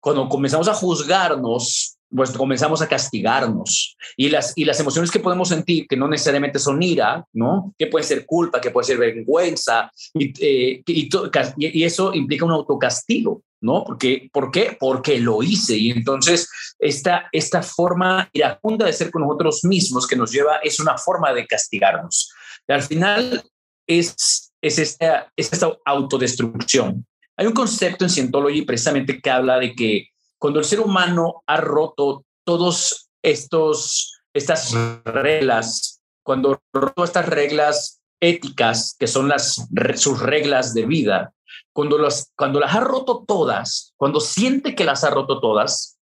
[0.00, 3.96] cuando comenzamos a juzgarnos, pues comenzamos a castigarnos.
[4.16, 7.74] Y las, y las emociones que podemos sentir, que no necesariamente son ira, ¿no?
[7.78, 13.42] Que puede ser culpa, que puede ser vergüenza, y, eh, y, eso implica un autocastigo,
[13.60, 13.84] ¿no?
[13.84, 14.76] Porque, ¿Por qué?
[14.78, 15.76] Porque lo hice.
[15.76, 20.80] Y entonces esta, esta forma iracunda de ser con nosotros mismos que nos lleva es
[20.80, 22.32] una forma de castigarnos.
[22.66, 23.42] Y al final
[23.86, 27.06] es, es, esta, es esta autodestrucción.
[27.36, 31.56] Hay un concepto en Scientology precisamente que habla de que cuando el ser humano ha
[31.58, 34.72] roto todos estos estas
[35.04, 41.32] reglas, cuando roto estas reglas éticas que son las sus reglas de vida,
[41.72, 45.98] cuando las cuando las ha roto todas, cuando siente que las ha roto todas,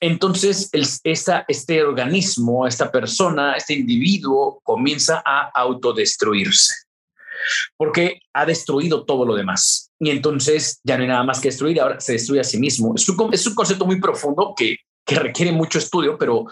[0.00, 6.85] entonces el, este organismo, esta persona, este individuo comienza a autodestruirse
[7.76, 9.90] porque ha destruido todo lo demás.
[9.98, 12.94] Y entonces ya no hay nada más que destruir, ahora se destruye a sí mismo.
[12.94, 16.46] Es un, es un concepto muy profundo que, que requiere mucho estudio, pero,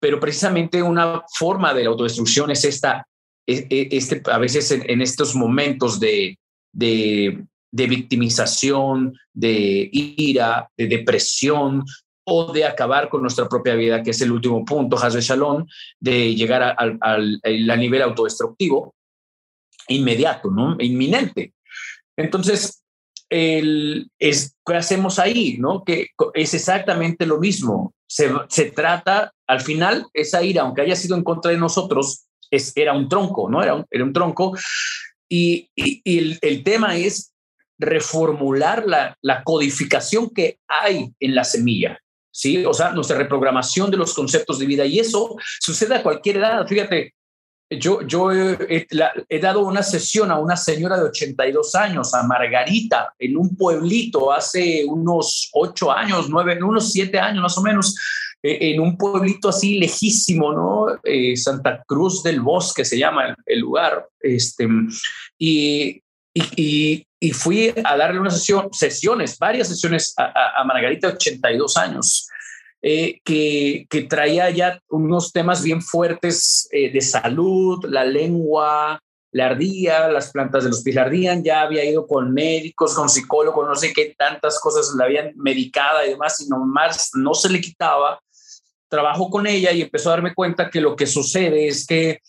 [0.00, 3.06] pero precisamente una forma de la autodestrucción es esta,
[3.46, 6.38] e, e, este, a veces en, estos momentos de,
[6.72, 11.84] de, de, victimización, de ira, de depresión
[12.24, 15.66] o de acabar con nuestra propia vida, que es el último punto, Hasbe Shalom,
[15.98, 18.94] de llegar al, al, al nivel autodestructivo
[19.90, 20.76] inmediato, ¿no?
[20.78, 21.52] Inminente.
[22.16, 22.82] Entonces,
[23.28, 25.56] el, es, ¿qué hacemos ahí?
[25.58, 25.84] ¿no?
[25.84, 27.94] Que es exactamente lo mismo.
[28.06, 32.72] Se, se, trata, al final, esa ira, aunque haya sido en contra de nosotros, es,
[32.76, 33.62] era un tronco, ¿no?
[33.62, 34.56] Era un, era un tronco.
[35.28, 37.32] Y, y, el, el, tema es
[37.78, 41.98] reformular la, la codificación que hay en la semilla.
[42.32, 42.64] ¿sí?
[42.64, 44.84] O sea, nuestra reprogramación de los conceptos de vida.
[44.86, 46.66] Y eso sucede a cualquier edad.
[46.66, 47.14] Fíjate,
[47.70, 53.36] yo, yo he, dado una sesión a una señora de 82 años, a Margarita, en
[53.36, 57.94] un pueblito hace unos ocho años, nueve, unos siete años más o menos,
[58.42, 60.98] eh, en un pueblito así lejísimo, ¿no?
[61.04, 64.08] Eh, Santa Cruz del Bosque se llama el, lugar.
[64.18, 64.68] Este,
[65.38, 66.02] y,
[66.34, 71.76] y, y, fui a darle una sesión, sesiones, varias sesiones a, a Margarita de 82
[71.76, 72.28] años.
[72.82, 78.98] Eh, que, traía ya unos temas bien fuertes eh, de salud, la lengua,
[79.32, 83.08] la ardía, las plantas de los pies la ardían, ya había ido con médicos, con
[83.08, 87.50] psicólogos, no sé qué tantas cosas la habían medicada y demás, y nomás no se
[87.50, 88.18] le quitaba.
[88.88, 92.20] Trabajo con ella y empezó a darme cuenta que lo que sucede es que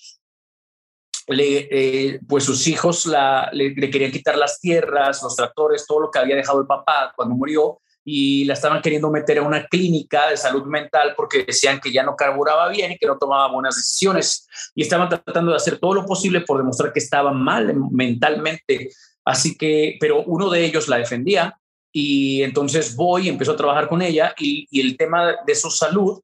[1.28, 6.12] le, eh, pues sus hijos la, le, querían quitar las tierras, los tractores, todo lo
[6.12, 10.30] que había dejado el papá cuando murió, y la estaban queriendo meter a una clínica
[10.30, 13.76] de salud mental porque decían que ya no carburaba bien y que no tomaba buenas
[13.76, 14.48] decisiones.
[14.74, 18.90] Y estaban tratando de hacer todo lo posible por demostrar que estaba mal mentalmente.
[19.24, 21.58] Así que, pero uno de ellos la defendía
[21.92, 26.22] y entonces voy y empezó a trabajar con ella y, el tema de su salud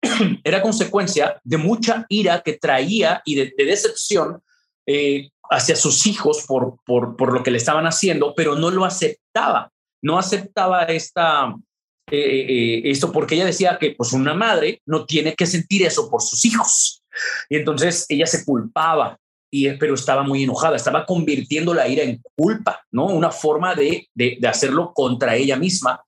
[0.44, 4.42] era consecuencia de mucha ira que traía y de, decepción
[4.86, 8.84] eh, hacia sus hijos por, por, por, lo que le estaban haciendo, pero no lo
[8.84, 9.71] aceptaba,
[10.02, 11.54] no aceptaba esta,
[12.10, 16.10] eh, eh, esto porque ella decía que pues una madre no tiene que sentir eso
[16.10, 17.02] por sus hijos.
[17.48, 19.18] Y entonces ella se culpaba
[19.50, 23.06] y, pero estaba muy enojada, estaba convirtiendo la ira en culpa, ¿no?
[23.06, 26.02] Una forma de, de, hacerlo contra ella misma.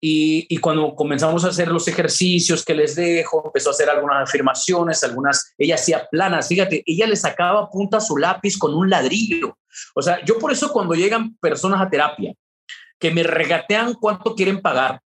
[0.00, 4.28] Y, y, cuando comenzamos a hacer los ejercicios que les dejo, empezó a hacer algunas
[4.28, 8.90] afirmaciones, algunas, ella hacía planas, fíjate, ella le sacaba punta a su lápiz con un
[8.90, 9.56] ladrillo.
[9.94, 12.34] O sea, yo por eso cuando llegan personas a terapia,
[13.04, 15.02] que me regatean cuánto quieren pagar,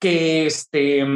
[0.00, 1.06] que, este,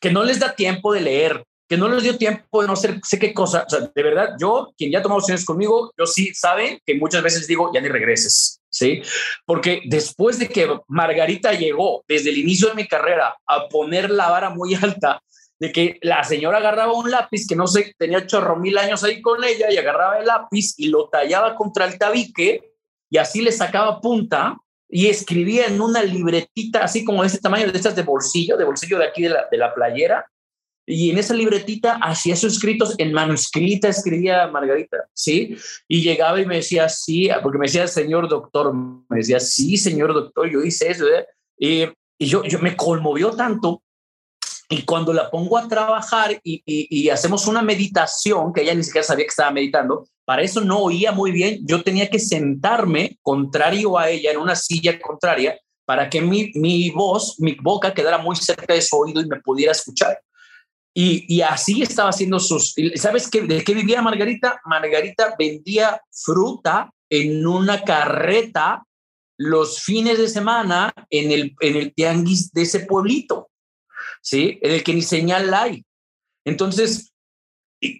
[0.00, 2.98] que no les da tiempo de leer, que no les dio tiempo de no sé,
[3.20, 3.66] qué cosa.
[3.94, 7.46] De verdad, yo, quien ya ha tomado opciones conmigo, yo sí sabe que muchas veces
[7.46, 9.02] digo, ya ni regreses, ¿sí?
[9.44, 14.30] Porque después de que Margarita llegó desde el inicio de mi carrera a poner la
[14.30, 15.20] vara muy alta,
[15.58, 19.20] de que la señora agarraba un lápiz que no sé, tenía chorro mil años ahí
[19.20, 22.72] con ella y agarraba el lápiz y lo tallaba contra el tabique
[23.10, 24.56] y así le sacaba punta
[24.88, 28.64] y escribía en una libretita así como de ese tamaño, de estas de bolsillo, de
[28.64, 30.26] bolsillo de aquí de la, de la playera,
[30.90, 35.54] y en esa libretita hacía sus escritos en manuscrita, escribía Margarita, ¿sí?
[35.86, 40.14] Y llegaba y me decía, sí, porque me decía, señor doctor, me decía, sí, señor
[40.14, 41.06] doctor, yo hice eso.
[41.06, 41.26] ¿eh?
[41.58, 41.82] Y,
[42.18, 43.82] y yo, yo me conmovió tanto.
[44.70, 49.06] Y cuando la pongo a trabajar y, y, hacemos una meditación, que ella ni siquiera
[49.06, 53.98] sabía que estaba meditando, para eso no oía muy bien, yo tenía que sentarme contrario
[53.98, 58.36] a ella en una silla contraria para que mi, mi voz, mi boca quedara muy
[58.36, 60.20] cerca de su oído y me pudiera escuchar.
[61.00, 62.74] Y, así estaba haciendo sus...
[62.96, 64.60] ¿Sabes qué, de qué vivía Margarita?
[64.64, 68.82] Margarita vendía fruta en una carreta
[69.38, 73.48] los fines de semana en el, en el tianguis de ese pueblito,
[74.28, 74.58] ¿sí?
[74.60, 75.82] En el que ni señal hay.
[76.44, 77.14] Entonces,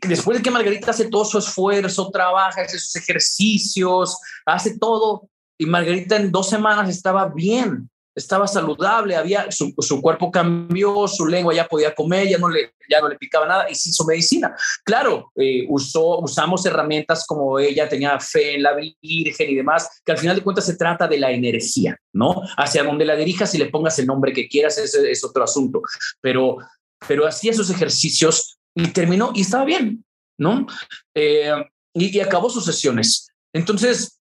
[0.02, 5.64] después de que Margarita hace todo su esfuerzo, trabaja, hace sus ejercicios, hace todo, y
[5.64, 7.88] Margarita en dos semanas estaba bien,
[8.18, 13.00] estaba saludable, había, su, cuerpo cambió, su lengua ya podía comer, ya no le, ya
[13.00, 14.54] no le picaba nada y se hizo medicina.
[14.84, 20.12] Claro, eh, usó, usamos herramientas como ella tenía fe en la Virgen y demás, que
[20.12, 22.42] al final de cuentas se trata de la energía, ¿no?
[22.56, 25.82] Hacia donde la dirijas y le pongas el nombre que quieras, ese es otro asunto.
[26.20, 26.58] Pero,
[27.06, 30.04] pero hacía esos ejercicios y terminó y estaba bien,
[30.38, 30.66] ¿no?
[31.14, 31.52] Eh,
[31.94, 33.28] y acabó sus sesiones.
[33.52, 34.20] Entonces,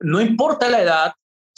[0.00, 1.12] no importa la edad,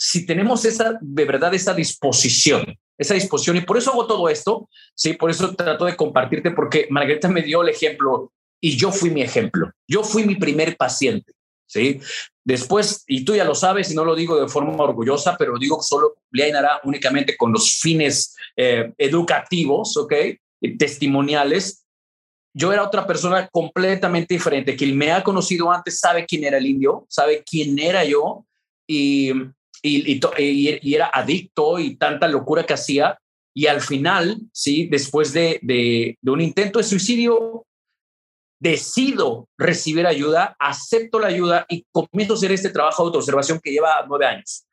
[0.05, 4.67] si tenemos esa, de verdad, esa disposición, esa disposición, y por eso hago todo esto,
[4.93, 9.11] sí, por eso trato de compartirte, porque Margarita me dio el ejemplo y yo fui
[9.11, 11.31] mi ejemplo, yo fui mi primer paciente,
[11.65, 12.01] sí.
[12.43, 15.81] Después, y tú ya lo sabes, y no lo digo de forma orgullosa, pero digo
[15.81, 20.13] solo Liainara únicamente con los fines eh, educativos, ¿ok?
[20.77, 21.85] testimoniales.
[22.53, 24.75] Yo era otra persona completamente diferente.
[24.75, 28.45] Quien me ha conocido antes sabe quién era el indio, sabe quién era yo.
[28.85, 29.31] Y
[29.83, 33.17] y, era adicto y tanta locura que hacía.
[33.53, 37.65] Y al final, sí, después de, de, un intento de suicidio,
[38.59, 43.71] decido recibir ayuda, acepto la ayuda y comienzo a hacer este trabajo de autoobservación que
[43.71, 44.65] lleva nueve años,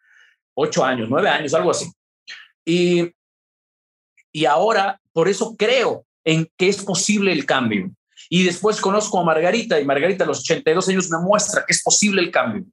[0.54, 1.90] ocho años, nueve años, algo así.
[2.64, 3.10] Y,
[4.32, 7.90] y ahora, por eso creo en que es posible el cambio.
[8.28, 11.82] Y después conozco a Margarita y Margarita a los 82 años me muestra que es
[11.82, 12.64] posible el cambio.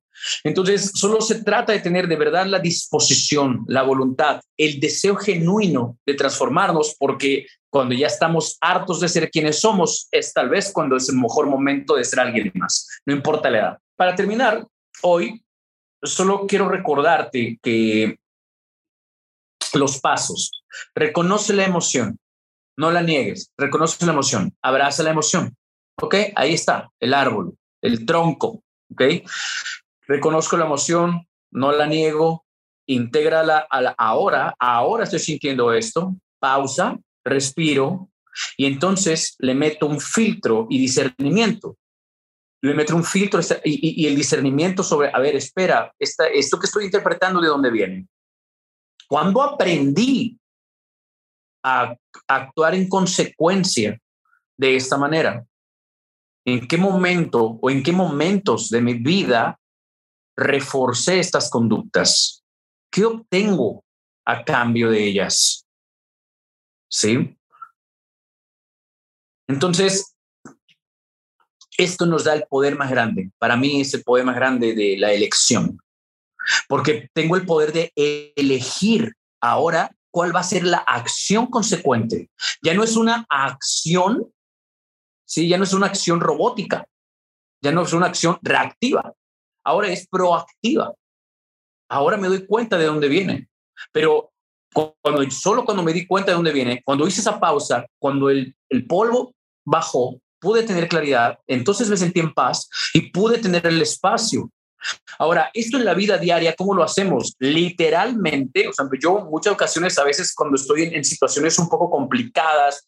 [0.43, 5.97] Entonces, solo se trata de tener de verdad la disposición, la voluntad, el deseo genuino
[6.05, 10.95] de transformarnos, porque cuando ya estamos hartos de ser quienes somos, es tal vez cuando
[10.95, 13.77] es el mejor momento de ser alguien más, no importa la edad.
[13.95, 14.65] Para terminar,
[15.01, 15.43] hoy
[16.03, 18.19] solo quiero recordarte que
[19.73, 20.51] los pasos,
[20.95, 22.19] reconoce la emoción,
[22.77, 25.55] no la niegues, reconoce la emoción, abraza la emoción,
[26.01, 26.15] ¿ok?
[26.35, 29.01] Ahí está, el árbol, el tronco, ¿ok?
[30.07, 32.45] Reconozco la emoción, no la niego,
[32.87, 38.09] intégrala a la ahora, ahora estoy sintiendo esto, pausa, respiro
[38.55, 41.77] y entonces le meto un filtro y discernimiento.
[42.61, 46.85] Le meto un filtro y, el discernimiento sobre, a ver, espera, esta, esto que estoy
[46.85, 48.07] interpretando, ¿de dónde viene?
[49.07, 50.39] Cuando aprendí
[51.63, 51.95] a
[52.27, 53.99] actuar en consecuencia
[54.57, 55.45] de esta manera?
[56.45, 59.59] ¿En qué momento o en qué momentos de mi vida
[60.37, 62.43] reforcé estas conductas?
[62.91, 63.83] ¿Qué obtengo
[64.25, 65.65] a cambio de ellas?
[66.89, 67.37] ¿Sí?
[69.47, 70.15] Entonces,
[71.77, 73.31] esto nos da el poder más grande.
[73.37, 75.79] Para mí es el poder más grande de la elección,
[76.67, 77.91] porque tengo el poder de
[78.35, 82.29] elegir ahora cuál va a ser la acción consecuente.
[82.63, 84.33] Ya no es una acción,
[85.25, 85.47] ¿sí?
[85.47, 86.87] ya no es una acción robótica,
[87.61, 89.13] ya no es una acción reactiva,
[89.67, 90.93] ahora es proactiva.
[91.89, 93.49] Ahora me doy cuenta de dónde viene,
[93.91, 94.31] pero
[94.73, 98.55] cuando, solo cuando me di cuenta de dónde viene, cuando hice esa pausa, cuando el,
[98.69, 99.33] el polvo
[99.65, 104.49] bajó, pude tener claridad, entonces me sentí en paz y pude tener el espacio.
[105.17, 107.35] Ahora, esto en la vida diaria, ¿cómo lo hacemos?
[107.39, 112.85] Literalmente, o sea, yo muchas ocasiones, a veces cuando estoy en, situaciones un poco complicadas,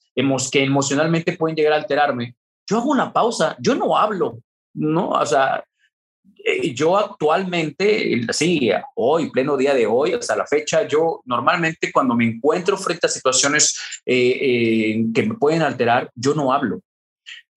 [0.52, 2.36] que emocionalmente pueden llegar a alterarme,
[2.70, 4.40] yo hago una pausa, yo no hablo,
[4.76, 5.10] ¿no?
[5.10, 5.64] O sea,
[6.74, 12.26] yo actualmente, sí, hoy, pleno día de hoy, hasta la fecha, yo normalmente cuando me
[12.26, 16.82] encuentro frente a situaciones eh, eh, que me pueden alterar, yo no hablo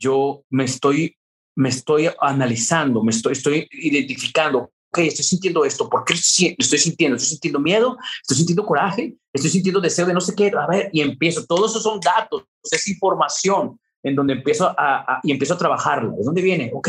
[0.03, 1.17] yo me estoy,
[1.55, 4.59] me estoy analizando, me estoy, estoy identificando,
[4.91, 7.17] ok, estoy sintiendo esto, ¿por qué estoy sintiendo?
[7.17, 7.97] ¿Estoy sintiendo miedo?
[8.21, 9.15] ¿Estoy sintiendo coraje?
[9.33, 10.51] ¿Estoy sintiendo deseo de no sé qué?
[10.59, 15.33] A ver, y empiezo, todos esos son datos, es información en donde empiezo a, y
[15.33, 16.13] empiezo a trabajarla.
[16.13, 16.71] ¿De dónde viene?
[16.75, 16.89] Ok,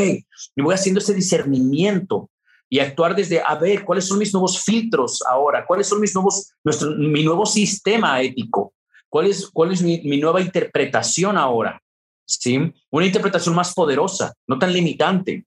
[0.55, 2.29] me voy haciendo ese discernimiento
[2.69, 5.65] y actuar desde, a ver, ¿cuáles son mis nuevos filtros ahora?
[5.65, 8.73] ¿Cuáles son mis nuevos, nuestro, mi nuevo sistema ético?
[9.09, 11.79] ¿Cuál es, cuál es mi, mi nueva interpretación ahora?
[12.25, 12.73] ¿sí?
[12.89, 15.45] Una interpretación más poderosa, no tan limitante.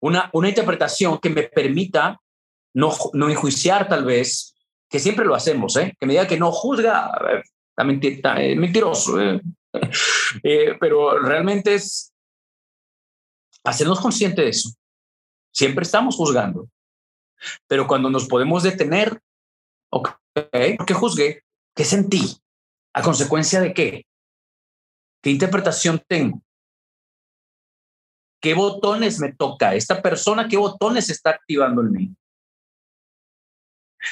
[0.00, 2.20] Una, una interpretación que me permita
[2.74, 4.54] no, no enjuiciar tal vez,
[4.88, 5.94] que siempre lo hacemos, ¿eh?
[5.98, 7.10] que me diga que no juzga,
[7.82, 9.40] está, mentiroso, ¿eh?
[10.42, 12.12] Eh, pero realmente es
[13.64, 14.70] hacernos consciente de eso.
[15.52, 16.68] Siempre estamos juzgando,
[17.66, 19.20] pero cuando nos podemos detener,
[19.90, 20.10] ok,
[20.76, 21.42] ¿por qué juzgué?
[21.74, 22.36] ¿Qué sentí?
[22.94, 24.06] ¿A consecuencia de qué?
[25.22, 26.42] ¿Qué interpretación tengo?
[28.40, 29.74] ¿Qué botones me toca?
[29.74, 32.16] ¿Esta persona qué botones está activando en mí?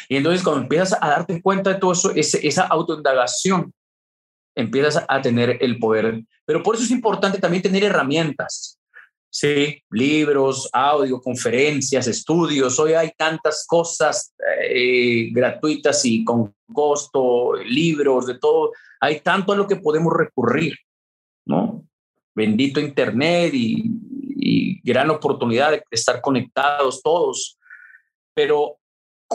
[0.09, 3.73] Y entonces cuando empiezas a darte cuenta de todo eso, esa autoindagación,
[4.55, 6.23] empiezas a tener el poder.
[6.45, 8.79] Pero por eso es importante también tener herramientas.
[9.31, 12.79] Sí, libros, audio, conferencias, estudios.
[12.79, 14.35] Hoy hay tantas cosas
[14.69, 18.73] eh, gratuitas y con costo, libros, de todo.
[19.01, 20.75] Hay tanto a lo que podemos recurrir.
[21.49, 21.85] ¿no?
[22.35, 24.05] Bendito Internet y,
[24.85, 27.59] gran oportunidad de estar conectados todos,
[28.33, 28.79] pero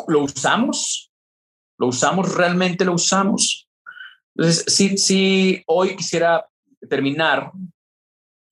[0.08, 1.12] ¿lo usamos?
[1.78, 2.36] ¿Lo usamos?
[2.36, 3.68] ¿Realmente lo usamos?
[4.36, 4.66] Entonces,
[4.98, 6.48] sí, hoy quisiera
[6.90, 7.52] terminar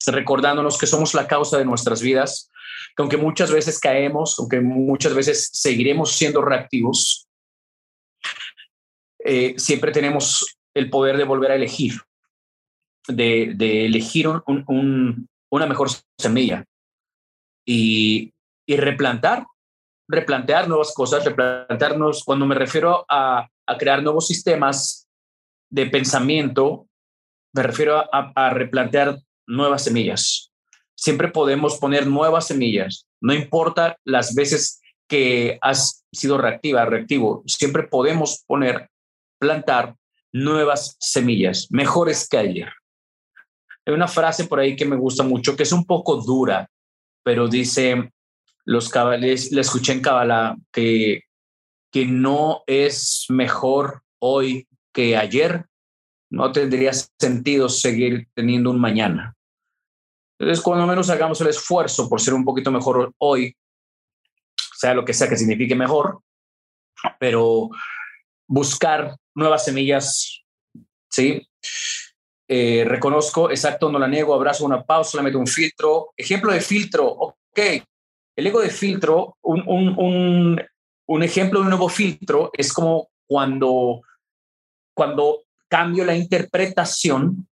[0.07, 2.49] recordándonos que somos la causa de nuestras vidas,
[2.95, 7.27] que aunque muchas veces caemos, aunque muchas veces seguiremos siendo reactivos,
[9.23, 12.01] eh, siempre tenemos el poder de volver a elegir
[13.07, 16.65] de, elegir una mejor semilla
[17.65, 18.33] y,
[18.67, 19.45] replantar,
[20.11, 23.47] replantear nuevas cosas, replantearnos, cuando me refiero a,
[23.79, 25.07] crear nuevos sistemas
[25.69, 26.87] de pensamiento,
[27.53, 30.51] me refiero a, a, replantear nuevas semillas.
[30.95, 37.83] Siempre podemos poner nuevas semillas, no importa las veces que has sido reactiva, reactivo, siempre
[37.83, 38.89] podemos poner,
[39.39, 39.95] plantar
[40.33, 42.69] nuevas semillas, mejores que ayer.
[43.85, 46.69] Hay una frase por ahí que me gusta mucho, que es un poco dura,
[47.23, 48.11] pero dice,
[48.65, 51.23] los cabales, le escuché en Kabbalah, que,
[51.91, 55.65] que no es mejor hoy que ayer,
[56.29, 59.35] no tendría sentido seguir teniendo un mañana.
[60.39, 63.55] Entonces, cuando menos hagamos el esfuerzo por ser un poquito mejor hoy,
[64.75, 66.21] sea lo que sea que signifique mejor,
[67.19, 67.69] pero
[68.47, 70.43] buscar nuevas semillas,
[71.09, 71.47] ¿sí?
[72.47, 76.11] Eh, reconozco, exacto, no la niego, abrazo una pausa, le meto un filtro.
[76.17, 77.59] Ejemplo de filtro, ok.
[78.41, 80.59] El ego de filtro, un, un,
[81.05, 84.01] un, ejemplo de un nuevo filtro es como cuando,
[84.95, 87.47] cuando cambio la interpretación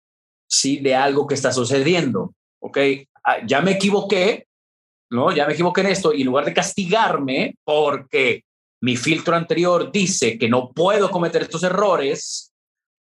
[0.49, 0.79] ¿sí?
[0.79, 2.35] de algo que está sucediendo.
[2.61, 2.79] Ok,
[3.25, 4.47] ah, ya me equivoqué,
[5.11, 5.33] ¿no?
[5.35, 8.45] Ya me equivoqué en esto y en lugar de castigarme porque
[8.81, 12.53] mi filtro anterior dice que no puedo cometer estos errores,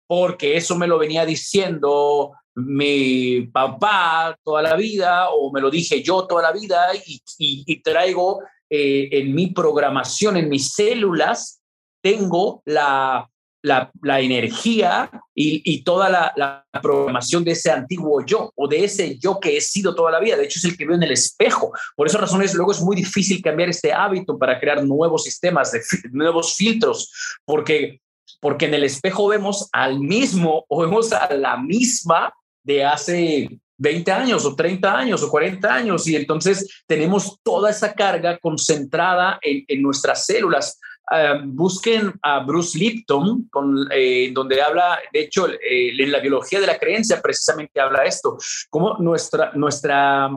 [0.07, 6.01] porque eso me lo venía diciendo mi papá toda la vida o me lo dije
[6.01, 11.61] yo toda la vida y, traigo eh, en mi programación, en mis células,
[12.01, 13.29] tengo la,
[13.65, 19.57] la, energía y, toda la, programación de ese antiguo yo o de ese yo que
[19.57, 20.37] he sido toda la vida.
[20.37, 21.71] De hecho, es el que veo en el espejo.
[21.95, 25.81] Por esas razones, luego es muy difícil cambiar este hábito para crear nuevos sistemas, de,
[26.11, 27.11] nuevos filtros,
[27.45, 28.01] porque
[28.41, 32.33] porque en el espejo vemos al mismo o vemos a la misma
[32.65, 33.47] de hace
[33.77, 39.39] 20 años o 30 años o 40 años y entonces tenemos toda esa carga concentrada
[39.41, 40.79] en, en nuestras células.
[41.11, 43.47] Eh, busquen a Bruce Lipton,
[43.91, 48.37] eh, donde habla, de hecho, eh, en la biología de la creencia precisamente habla esto,
[48.71, 50.29] cómo nuestra, nuestra,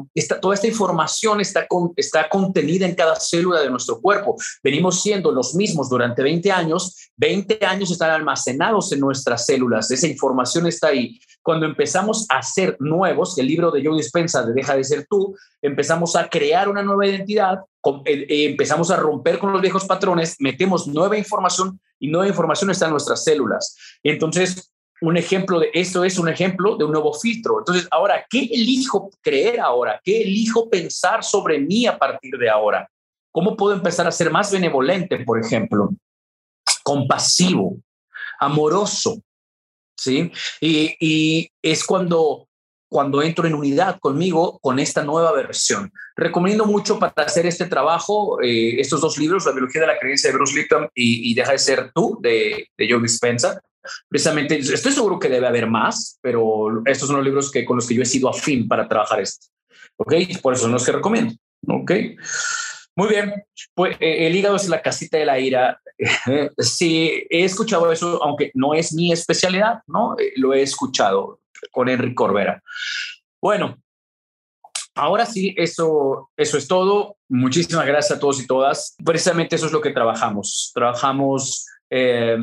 [0.42, 1.66] toda esta información está,
[1.96, 4.36] está contenida en cada célula de nuestro cuerpo.
[4.62, 10.06] Venimos siendo los mismos durante 20 años, 20 años están almacenados en nuestras células, esa
[10.06, 11.18] información está ahí.
[11.42, 15.34] Cuando empezamos a ser nuevos, el libro de Joe Dispensa de Deja de ser tú,
[15.62, 17.60] empezamos a crear una nueva identidad,
[18.04, 22.92] empezamos a romper con los viejos patrones, metemos nueva información y nueva información está en
[22.92, 23.76] nuestras células.
[24.02, 27.60] Entonces, un ejemplo de esto es un ejemplo de un nuevo filtro.
[27.60, 30.00] Entonces, ahora, ¿qué elijo creer ahora?
[30.02, 32.88] ¿Qué elijo pensar sobre mí a partir de ahora?
[33.30, 35.90] ¿Cómo puedo empezar a ser más benevolente, por ejemplo?
[36.82, 37.76] Compasivo,
[38.40, 39.22] amoroso,
[39.96, 40.32] ¿sí?
[40.60, 42.47] Y, y es cuando
[42.88, 45.92] cuando entro en unidad conmigo con esta nueva versión.
[46.16, 50.30] Recomiendo mucho para hacer este trabajo eh, estos dos libros, La biología de la creencia
[50.30, 53.60] de Bruce Lipton y, Deja de ser tú, de, de Joe Dispenza.
[54.08, 57.86] Precisamente, estoy seguro que debe haber más, pero estos son los libros que, con los
[57.86, 59.46] que yo he sido afín para trabajar esto.
[59.96, 60.14] ¿Ok?
[60.42, 61.34] Por eso son los que recomiendo.
[61.66, 61.92] ¿Ok?
[62.96, 65.80] Muy bien, pues eh, el hígado es la casita de la ira.
[66.58, 70.16] sí, he escuchado eso, aunque no es mi especialidad, ¿no?
[70.18, 71.37] Eh, lo he escuchado
[71.70, 72.62] con Enrique Corbera.
[73.40, 73.78] Bueno,
[74.94, 77.16] ahora sí, eso, eso es todo.
[77.28, 78.96] Muchísimas gracias a todos y todas.
[79.04, 80.72] Precisamente eso es lo que trabajamos.
[80.74, 82.38] Trabajamos eh,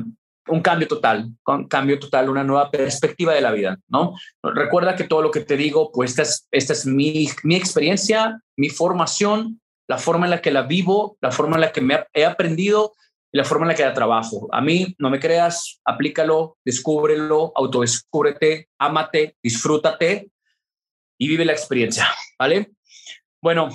[0.47, 4.13] un cambio total, un cambio total, una nueva perspectiva de la vida, ¿no?
[4.43, 8.41] Recuerda que todo lo que te digo, pues esta es, esta es mi, mi experiencia,
[8.55, 12.05] mi formación, la forma en la que la vivo, la forma en la que me
[12.13, 12.93] he aprendido
[13.35, 14.47] la forma en la que da trabajo.
[14.51, 20.31] A mí, no me creas, aplícalo, descúbrelo, autodescúbrete, ámate, disfrútate
[21.17, 22.07] y vive la experiencia,
[22.39, 22.71] ¿vale?
[23.41, 23.67] Bueno,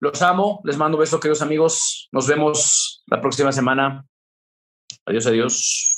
[0.00, 2.08] los amo, les mando besos, queridos amigos.
[2.10, 4.04] Nos vemos la próxima semana.
[5.06, 5.97] Adiós, adiós.